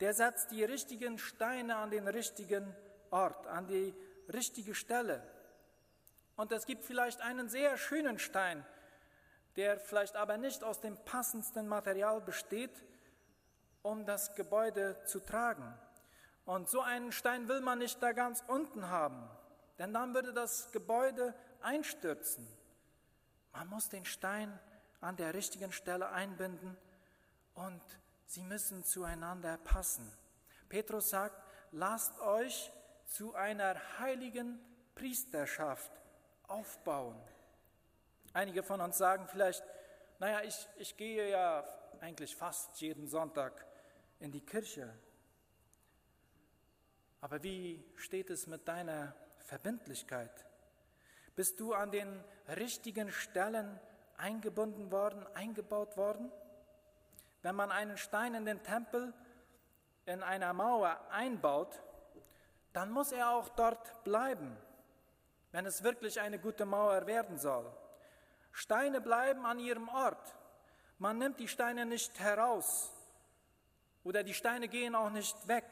der 0.00 0.12
setzt 0.12 0.50
die 0.50 0.64
richtigen 0.64 1.18
Steine 1.18 1.76
an 1.76 1.90
den 1.90 2.08
richtigen 2.08 2.74
Ort, 3.10 3.46
an 3.46 3.68
die 3.68 3.94
richtige 4.32 4.74
Stelle. 4.74 5.22
Und 6.34 6.50
es 6.50 6.66
gibt 6.66 6.84
vielleicht 6.84 7.20
einen 7.20 7.48
sehr 7.48 7.76
schönen 7.76 8.18
Stein, 8.18 8.66
der 9.56 9.78
vielleicht 9.78 10.16
aber 10.16 10.38
nicht 10.38 10.64
aus 10.64 10.80
dem 10.80 10.96
passendsten 11.04 11.68
Material 11.68 12.20
besteht, 12.20 12.84
um 13.82 14.06
das 14.06 14.34
Gebäude 14.34 14.96
zu 15.04 15.20
tragen. 15.20 15.72
Und 16.44 16.68
so 16.68 16.80
einen 16.80 17.12
Stein 17.12 17.48
will 17.48 17.60
man 17.60 17.78
nicht 17.78 18.02
da 18.02 18.12
ganz 18.12 18.42
unten 18.48 18.88
haben, 18.88 19.28
denn 19.78 19.92
dann 19.92 20.14
würde 20.14 20.32
das 20.32 20.72
Gebäude 20.72 21.34
einstürzen. 21.60 22.48
Man 23.52 23.68
muss 23.68 23.88
den 23.88 24.04
Stein 24.04 24.58
an 25.02 25.16
der 25.16 25.34
richtigen 25.34 25.72
Stelle 25.72 26.10
einbinden 26.10 26.76
und 27.54 27.82
sie 28.24 28.42
müssen 28.42 28.84
zueinander 28.84 29.58
passen. 29.58 30.10
Petrus 30.68 31.10
sagt, 31.10 31.36
lasst 31.72 32.18
euch 32.20 32.72
zu 33.04 33.34
einer 33.34 33.76
heiligen 33.98 34.58
Priesterschaft 34.94 35.92
aufbauen. 36.46 37.20
Einige 38.32 38.62
von 38.62 38.80
uns 38.80 38.96
sagen 38.96 39.26
vielleicht, 39.28 39.62
naja, 40.18 40.42
ich, 40.42 40.68
ich 40.76 40.96
gehe 40.96 41.30
ja 41.30 41.64
eigentlich 42.00 42.36
fast 42.36 42.80
jeden 42.80 43.06
Sonntag 43.08 43.66
in 44.20 44.30
die 44.30 44.40
Kirche. 44.40 44.96
Aber 47.20 47.42
wie 47.42 47.84
steht 47.96 48.30
es 48.30 48.46
mit 48.46 48.66
deiner 48.68 49.14
Verbindlichkeit? 49.40 50.46
Bist 51.34 51.58
du 51.60 51.74
an 51.74 51.90
den 51.90 52.22
richtigen 52.48 53.10
Stellen 53.10 53.80
eingebunden 54.16 54.90
worden, 54.90 55.26
eingebaut 55.34 55.96
worden? 55.96 56.30
Wenn 57.42 57.56
man 57.56 57.72
einen 57.72 57.96
Stein 57.96 58.34
in 58.34 58.44
den 58.44 58.62
Tempel 58.62 59.12
in 60.06 60.22
einer 60.22 60.52
Mauer 60.52 61.00
einbaut, 61.10 61.82
dann 62.72 62.90
muss 62.90 63.12
er 63.12 63.30
auch 63.30 63.48
dort 63.50 64.04
bleiben, 64.04 64.56
wenn 65.50 65.66
es 65.66 65.82
wirklich 65.82 66.20
eine 66.20 66.38
gute 66.38 66.64
Mauer 66.64 67.06
werden 67.06 67.38
soll. 67.38 67.70
Steine 68.52 69.00
bleiben 69.00 69.44
an 69.46 69.58
ihrem 69.58 69.88
Ort. 69.88 70.36
Man 70.98 71.18
nimmt 71.18 71.40
die 71.40 71.48
Steine 71.48 71.86
nicht 71.86 72.20
heraus 72.20 72.92
oder 74.04 74.22
die 74.22 74.34
Steine 74.34 74.68
gehen 74.68 74.94
auch 74.94 75.10
nicht 75.10 75.48
weg. 75.48 75.64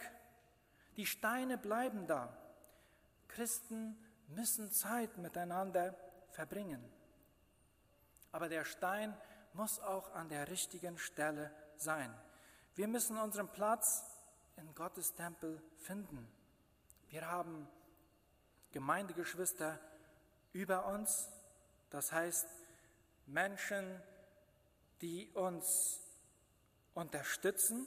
Die 0.97 1.07
Steine 1.07 1.57
bleiben 1.57 2.07
da. 2.07 2.37
Christen 3.29 3.97
müssen 4.29 4.71
Zeit 4.71 5.17
miteinander 5.19 5.95
verbringen. 6.31 6.83
Aber 8.33 8.49
der 8.49 8.65
Stein 8.65 9.17
muss 9.53 9.81
auch 9.81 10.13
an 10.15 10.29
der 10.29 10.49
richtigen 10.49 10.99
Stelle 10.99 11.51
sein. 11.77 12.15
Wir 12.75 12.89
müssen 12.89 13.19
unseren 13.19 13.49
Platz 13.49 14.05
in 14.57 14.75
Gottes 14.75 15.15
Tempel 15.15 15.63
finden. 15.79 16.31
Wir 17.09 17.27
haben 17.27 17.69
Gemeindegeschwister 18.73 19.81
über 20.53 20.87
uns, 20.87 21.29
das 21.91 22.13
heißt 22.13 22.47
Menschen, 23.27 24.01
die 25.01 25.31
uns 25.33 26.01
unterstützen, 26.95 27.87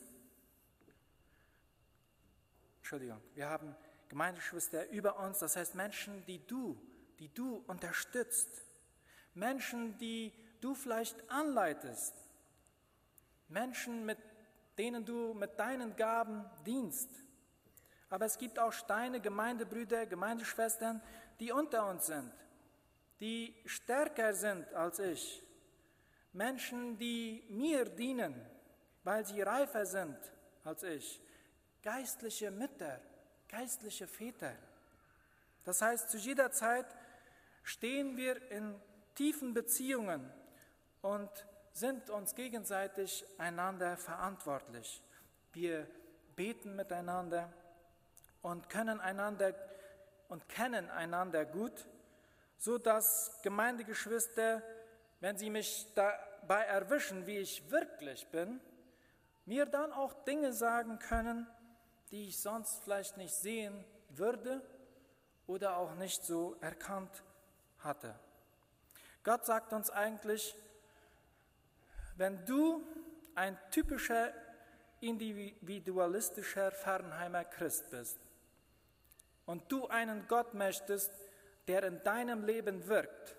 Entschuldigung, 2.80 3.22
wir 3.34 3.48
haben 3.50 3.76
Gemeindegeschwister 4.10 4.90
über 4.90 5.18
uns, 5.20 5.40
das 5.40 5.56
heißt 5.56 5.76
Menschen, 5.76 6.26
die 6.26 6.46
du, 6.46 6.78
die 7.20 7.34
du 7.34 7.64
unterstützt, 7.68 8.62
Menschen, 9.34 9.98
die 9.98 10.32
du 10.62 10.76
vielleicht 10.76 11.30
anleitest, 11.30 12.14
Menschen, 13.48 14.06
mit 14.06 14.18
denen 14.78 15.06
du 15.06 15.34
mit 15.34 15.60
deinen 15.60 15.96
Gaben 15.96 16.46
dienst. 16.66 17.10
Aber 18.10 18.26
es 18.26 18.38
gibt 18.38 18.60
auch 18.60 18.72
Steine, 18.72 19.20
Gemeindebrüder, 19.20 20.06
Gemeindeschwestern, 20.06 21.02
die 21.40 21.52
unter 21.52 21.90
uns 21.90 22.08
sind, 22.08 22.32
die 23.20 23.56
stärker 23.66 24.34
sind 24.34 24.72
als 24.74 25.00
ich. 25.00 25.44
Menschen, 26.32 26.98
die 26.98 27.46
mir 27.50 27.86
dienen, 27.86 28.36
weil 29.04 29.26
sie 29.26 29.42
reifer 29.42 29.86
sind 29.86 30.18
als 30.64 30.84
ich, 30.84 31.22
geistliche 31.82 32.50
Mütter, 32.50 33.00
geistliche 33.48 34.08
Väter. 34.08 34.56
Das 35.64 35.82
heißt, 35.82 36.10
zu 36.10 36.18
jeder 36.18 36.52
Zeit 36.52 36.88
stehen 37.64 38.18
wir 38.18 38.52
in 38.52 38.76
tiefen 39.16 39.54
Beziehungen 39.54 40.32
und 41.02 41.30
sind 41.72 42.10
uns 42.10 42.36
gegenseitig 42.36 43.26
einander 43.38 43.98
verantwortlich. 43.98 45.02
Wir 45.52 45.88
beten 46.36 46.76
miteinander 46.76 47.52
und 48.42 48.70
können 48.70 49.00
einander 49.00 49.54
und 50.30 50.48
kennen 50.50 50.90
einander 50.90 51.46
gut, 51.46 51.88
so 52.58 52.78
dass 52.78 53.40
Gemeindegeschwister, 53.44 54.62
wenn 55.20 55.38
sie 55.38 55.50
mich 55.50 55.88
dabei 55.96 56.64
erwischen, 56.64 57.28
wie 57.28 57.38
ich 57.38 57.70
wirklich 57.70 58.28
bin, 58.28 58.62
mir 59.46 59.66
dann 59.66 59.92
auch 59.92 60.14
Dinge 60.24 60.54
sagen 60.54 61.00
können, 61.00 61.48
die 62.12 62.28
ich 62.30 62.40
sonst 62.40 62.84
vielleicht 62.84 63.18
nicht 63.18 63.34
sehen 63.34 63.84
würde 64.10 64.62
oder 65.48 65.78
auch 65.78 65.96
nicht 65.96 66.24
so 66.24 66.56
erkannt 66.62 67.24
hatte. 67.80 68.16
Gott 69.24 69.46
sagt 69.46 69.72
uns 69.72 69.90
eigentlich, 69.90 70.56
wenn 72.18 72.46
du 72.46 72.84
ein 73.36 73.58
typischer 73.72 74.34
individualistischer 75.00 76.72
Fernheimer 76.72 77.44
Christ 77.46 77.90
bist 77.90 78.20
und 79.46 79.72
du 79.72 79.88
einen 79.88 80.28
Gott 80.28 80.54
möchtest, 80.54 81.12
der 81.68 81.84
in 81.84 82.04
deinem 82.04 82.44
Leben 82.44 82.88
wirkt, 82.88 83.36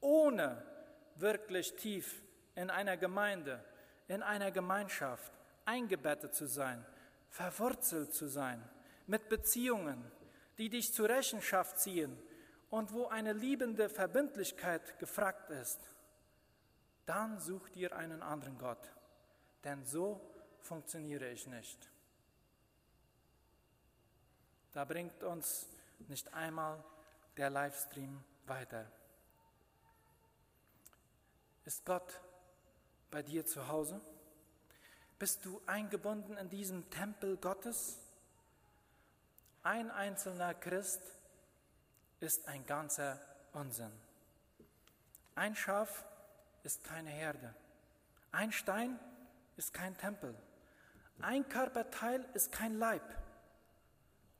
ohne 0.00 0.62
wirklich 1.16 1.74
tief 1.76 2.22
in 2.54 2.70
einer 2.70 2.96
Gemeinde, 2.96 3.64
in 4.08 4.22
einer 4.22 4.50
Gemeinschaft 4.50 5.32
eingebettet 5.64 6.34
zu 6.34 6.46
sein, 6.46 6.84
verwurzelt 7.30 8.14
zu 8.14 8.28
sein, 8.28 8.62
mit 9.06 9.28
Beziehungen, 9.28 10.10
die 10.58 10.68
dich 10.68 10.92
zur 10.92 11.08
Rechenschaft 11.08 11.78
ziehen 11.78 12.16
und 12.76 12.92
wo 12.92 13.06
eine 13.06 13.32
liebende 13.32 13.88
Verbindlichkeit 13.88 14.98
gefragt 14.98 15.48
ist, 15.48 15.80
dann 17.06 17.40
such 17.40 17.70
dir 17.70 17.96
einen 17.96 18.20
anderen 18.20 18.58
Gott, 18.58 18.92
denn 19.64 19.82
so 19.86 20.20
funktioniere 20.60 21.30
ich 21.30 21.46
nicht. 21.46 21.90
Da 24.72 24.84
bringt 24.84 25.22
uns 25.22 25.66
nicht 26.08 26.34
einmal 26.34 26.84
der 27.38 27.48
Livestream 27.48 28.22
weiter. 28.44 28.92
Ist 31.64 31.82
Gott 31.86 32.20
bei 33.10 33.22
dir 33.22 33.46
zu 33.46 33.68
Hause? 33.68 34.02
Bist 35.18 35.46
du 35.46 35.62
eingebunden 35.64 36.36
in 36.36 36.50
diesem 36.50 36.90
Tempel 36.90 37.38
Gottes? 37.38 37.96
Ein 39.62 39.90
einzelner 39.90 40.52
Christ 40.52 41.15
ist 42.20 42.48
ein 42.48 42.64
ganzer 42.66 43.20
Unsinn. 43.52 43.92
Ein 45.34 45.54
Schaf 45.54 46.04
ist 46.62 46.82
keine 46.84 47.10
Herde. 47.10 47.54
Ein 48.32 48.52
Stein 48.52 48.98
ist 49.56 49.72
kein 49.72 49.96
Tempel. 49.96 50.34
Ein 51.20 51.48
Körperteil 51.48 52.26
ist 52.34 52.52
kein 52.52 52.78
Leib. 52.78 53.02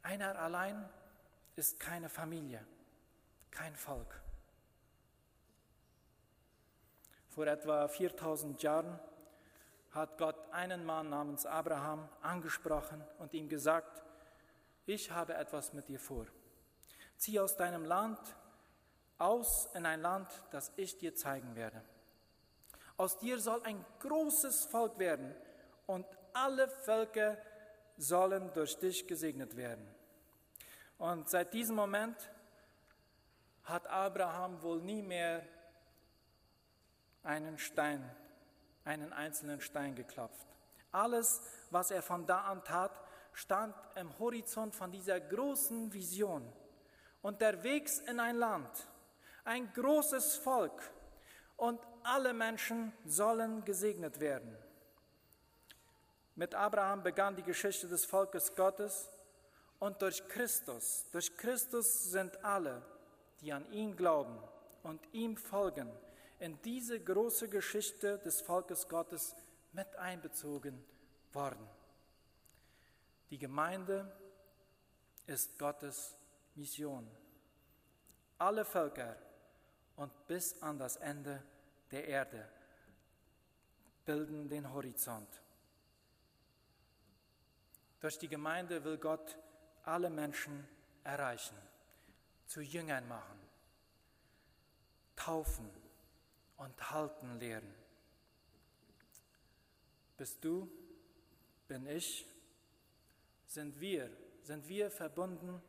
Einer 0.02 0.38
allein 0.38 0.88
ist 1.56 1.80
keine 1.80 2.08
Familie, 2.08 2.64
kein 3.50 3.74
Volk. 3.74 4.20
Vor 7.28 7.46
etwa 7.46 7.88
4000 7.88 8.62
Jahren 8.62 8.98
hat 9.90 10.16
Gott 10.18 10.36
einen 10.52 10.84
Mann 10.84 11.08
namens 11.08 11.46
Abraham 11.46 12.08
angesprochen 12.22 13.02
und 13.18 13.32
ihm 13.34 13.48
gesagt, 13.48 14.02
ich 14.84 15.10
habe 15.10 15.34
etwas 15.34 15.72
mit 15.72 15.88
dir 15.88 15.98
vor. 15.98 16.26
Zieh 17.16 17.40
aus 17.40 17.56
deinem 17.56 17.84
Land 17.84 18.18
aus 19.18 19.68
in 19.74 19.86
ein 19.86 20.00
Land, 20.00 20.28
das 20.50 20.72
ich 20.76 20.98
dir 20.98 21.14
zeigen 21.14 21.56
werde. 21.56 21.82
Aus 22.96 23.18
dir 23.18 23.38
soll 23.38 23.62
ein 23.62 23.84
großes 24.00 24.66
Volk 24.66 24.98
werden 24.98 25.34
und 25.86 26.06
alle 26.32 26.68
Völker 26.68 27.36
sollen 27.96 28.52
durch 28.52 28.78
dich 28.78 29.06
gesegnet 29.06 29.56
werden. 29.56 29.86
Und 30.98 31.28
seit 31.28 31.52
diesem 31.54 31.76
Moment 31.76 32.16
hat 33.64 33.86
Abraham 33.86 34.62
wohl 34.62 34.80
nie 34.80 35.02
mehr 35.02 35.42
einen 37.22 37.58
Stein 37.58 38.08
einen 38.86 39.12
einzelnen 39.12 39.60
Stein 39.60 39.94
geklopft. 39.94 40.46
Alles, 40.92 41.42
was 41.70 41.90
er 41.90 42.02
von 42.02 42.26
da 42.26 42.42
an 42.42 42.64
tat, 42.64 42.98
stand 43.32 43.74
im 43.96 44.16
Horizont 44.18 44.74
von 44.74 44.90
dieser 44.92 45.20
großen 45.20 45.92
Vision. 45.92 46.50
Unterwegs 47.22 47.98
in 48.00 48.20
ein 48.20 48.36
Land, 48.36 48.88
ein 49.44 49.72
großes 49.72 50.36
Volk 50.36 50.82
und 51.56 51.80
alle 52.02 52.32
Menschen 52.32 52.92
sollen 53.04 53.64
gesegnet 53.64 54.20
werden. 54.20 54.56
Mit 56.34 56.54
Abraham 56.54 57.02
begann 57.02 57.34
die 57.34 57.42
Geschichte 57.42 57.88
des 57.88 58.04
Volkes 58.04 58.54
Gottes 58.54 59.10
und 59.78 60.00
durch 60.02 60.26
Christus, 60.28 61.06
durch 61.10 61.36
Christus 61.36 62.10
sind 62.10 62.44
alle, 62.44 62.82
die 63.40 63.52
an 63.52 63.70
ihn 63.72 63.96
glauben 63.96 64.38
und 64.82 65.00
ihm 65.12 65.36
folgen, 65.36 65.90
in 66.38 66.60
diese 66.62 67.00
große 67.00 67.48
Geschichte 67.48 68.18
des 68.18 68.40
Volkes 68.42 68.88
Gottes 68.88 69.34
mit 69.72 69.96
einbezogen 69.96 70.84
worden. 71.32 71.66
Die 73.30 73.38
Gemeinde 73.38 74.10
ist 75.26 75.58
Gottes 75.58 76.16
Mission. 76.56 77.08
Alle 78.38 78.64
Völker 78.64 79.16
und 79.96 80.26
bis 80.26 80.60
an 80.62 80.78
das 80.78 80.96
Ende 80.96 81.42
der 81.90 82.06
Erde 82.06 82.48
bilden 84.04 84.48
den 84.48 84.72
Horizont. 84.72 85.42
Durch 88.00 88.18
die 88.18 88.28
Gemeinde 88.28 88.84
will 88.84 88.98
Gott 88.98 89.38
alle 89.84 90.10
Menschen 90.10 90.66
erreichen, 91.04 91.56
zu 92.46 92.60
Jüngern 92.60 93.08
machen, 93.08 93.38
taufen, 95.16 95.70
und 96.56 96.90
halten 96.90 97.38
lehren. 97.38 97.74
Bist 100.16 100.42
du, 100.44 100.70
bin 101.68 101.86
ich, 101.86 102.26
sind 103.46 103.78
wir, 103.80 104.10
sind 104.42 104.66
wir 104.68 104.90
verbunden 104.90 105.62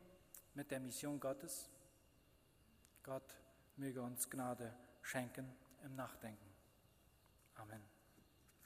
mit 0.58 0.72
der 0.72 0.80
Mission 0.80 1.20
Gottes? 1.20 1.70
Gott 3.04 3.36
möge 3.76 4.02
uns 4.02 4.28
Gnade 4.28 4.74
schenken 5.02 5.46
im 5.84 5.94
Nachdenken. 5.94 6.52
Amen. 7.54 7.87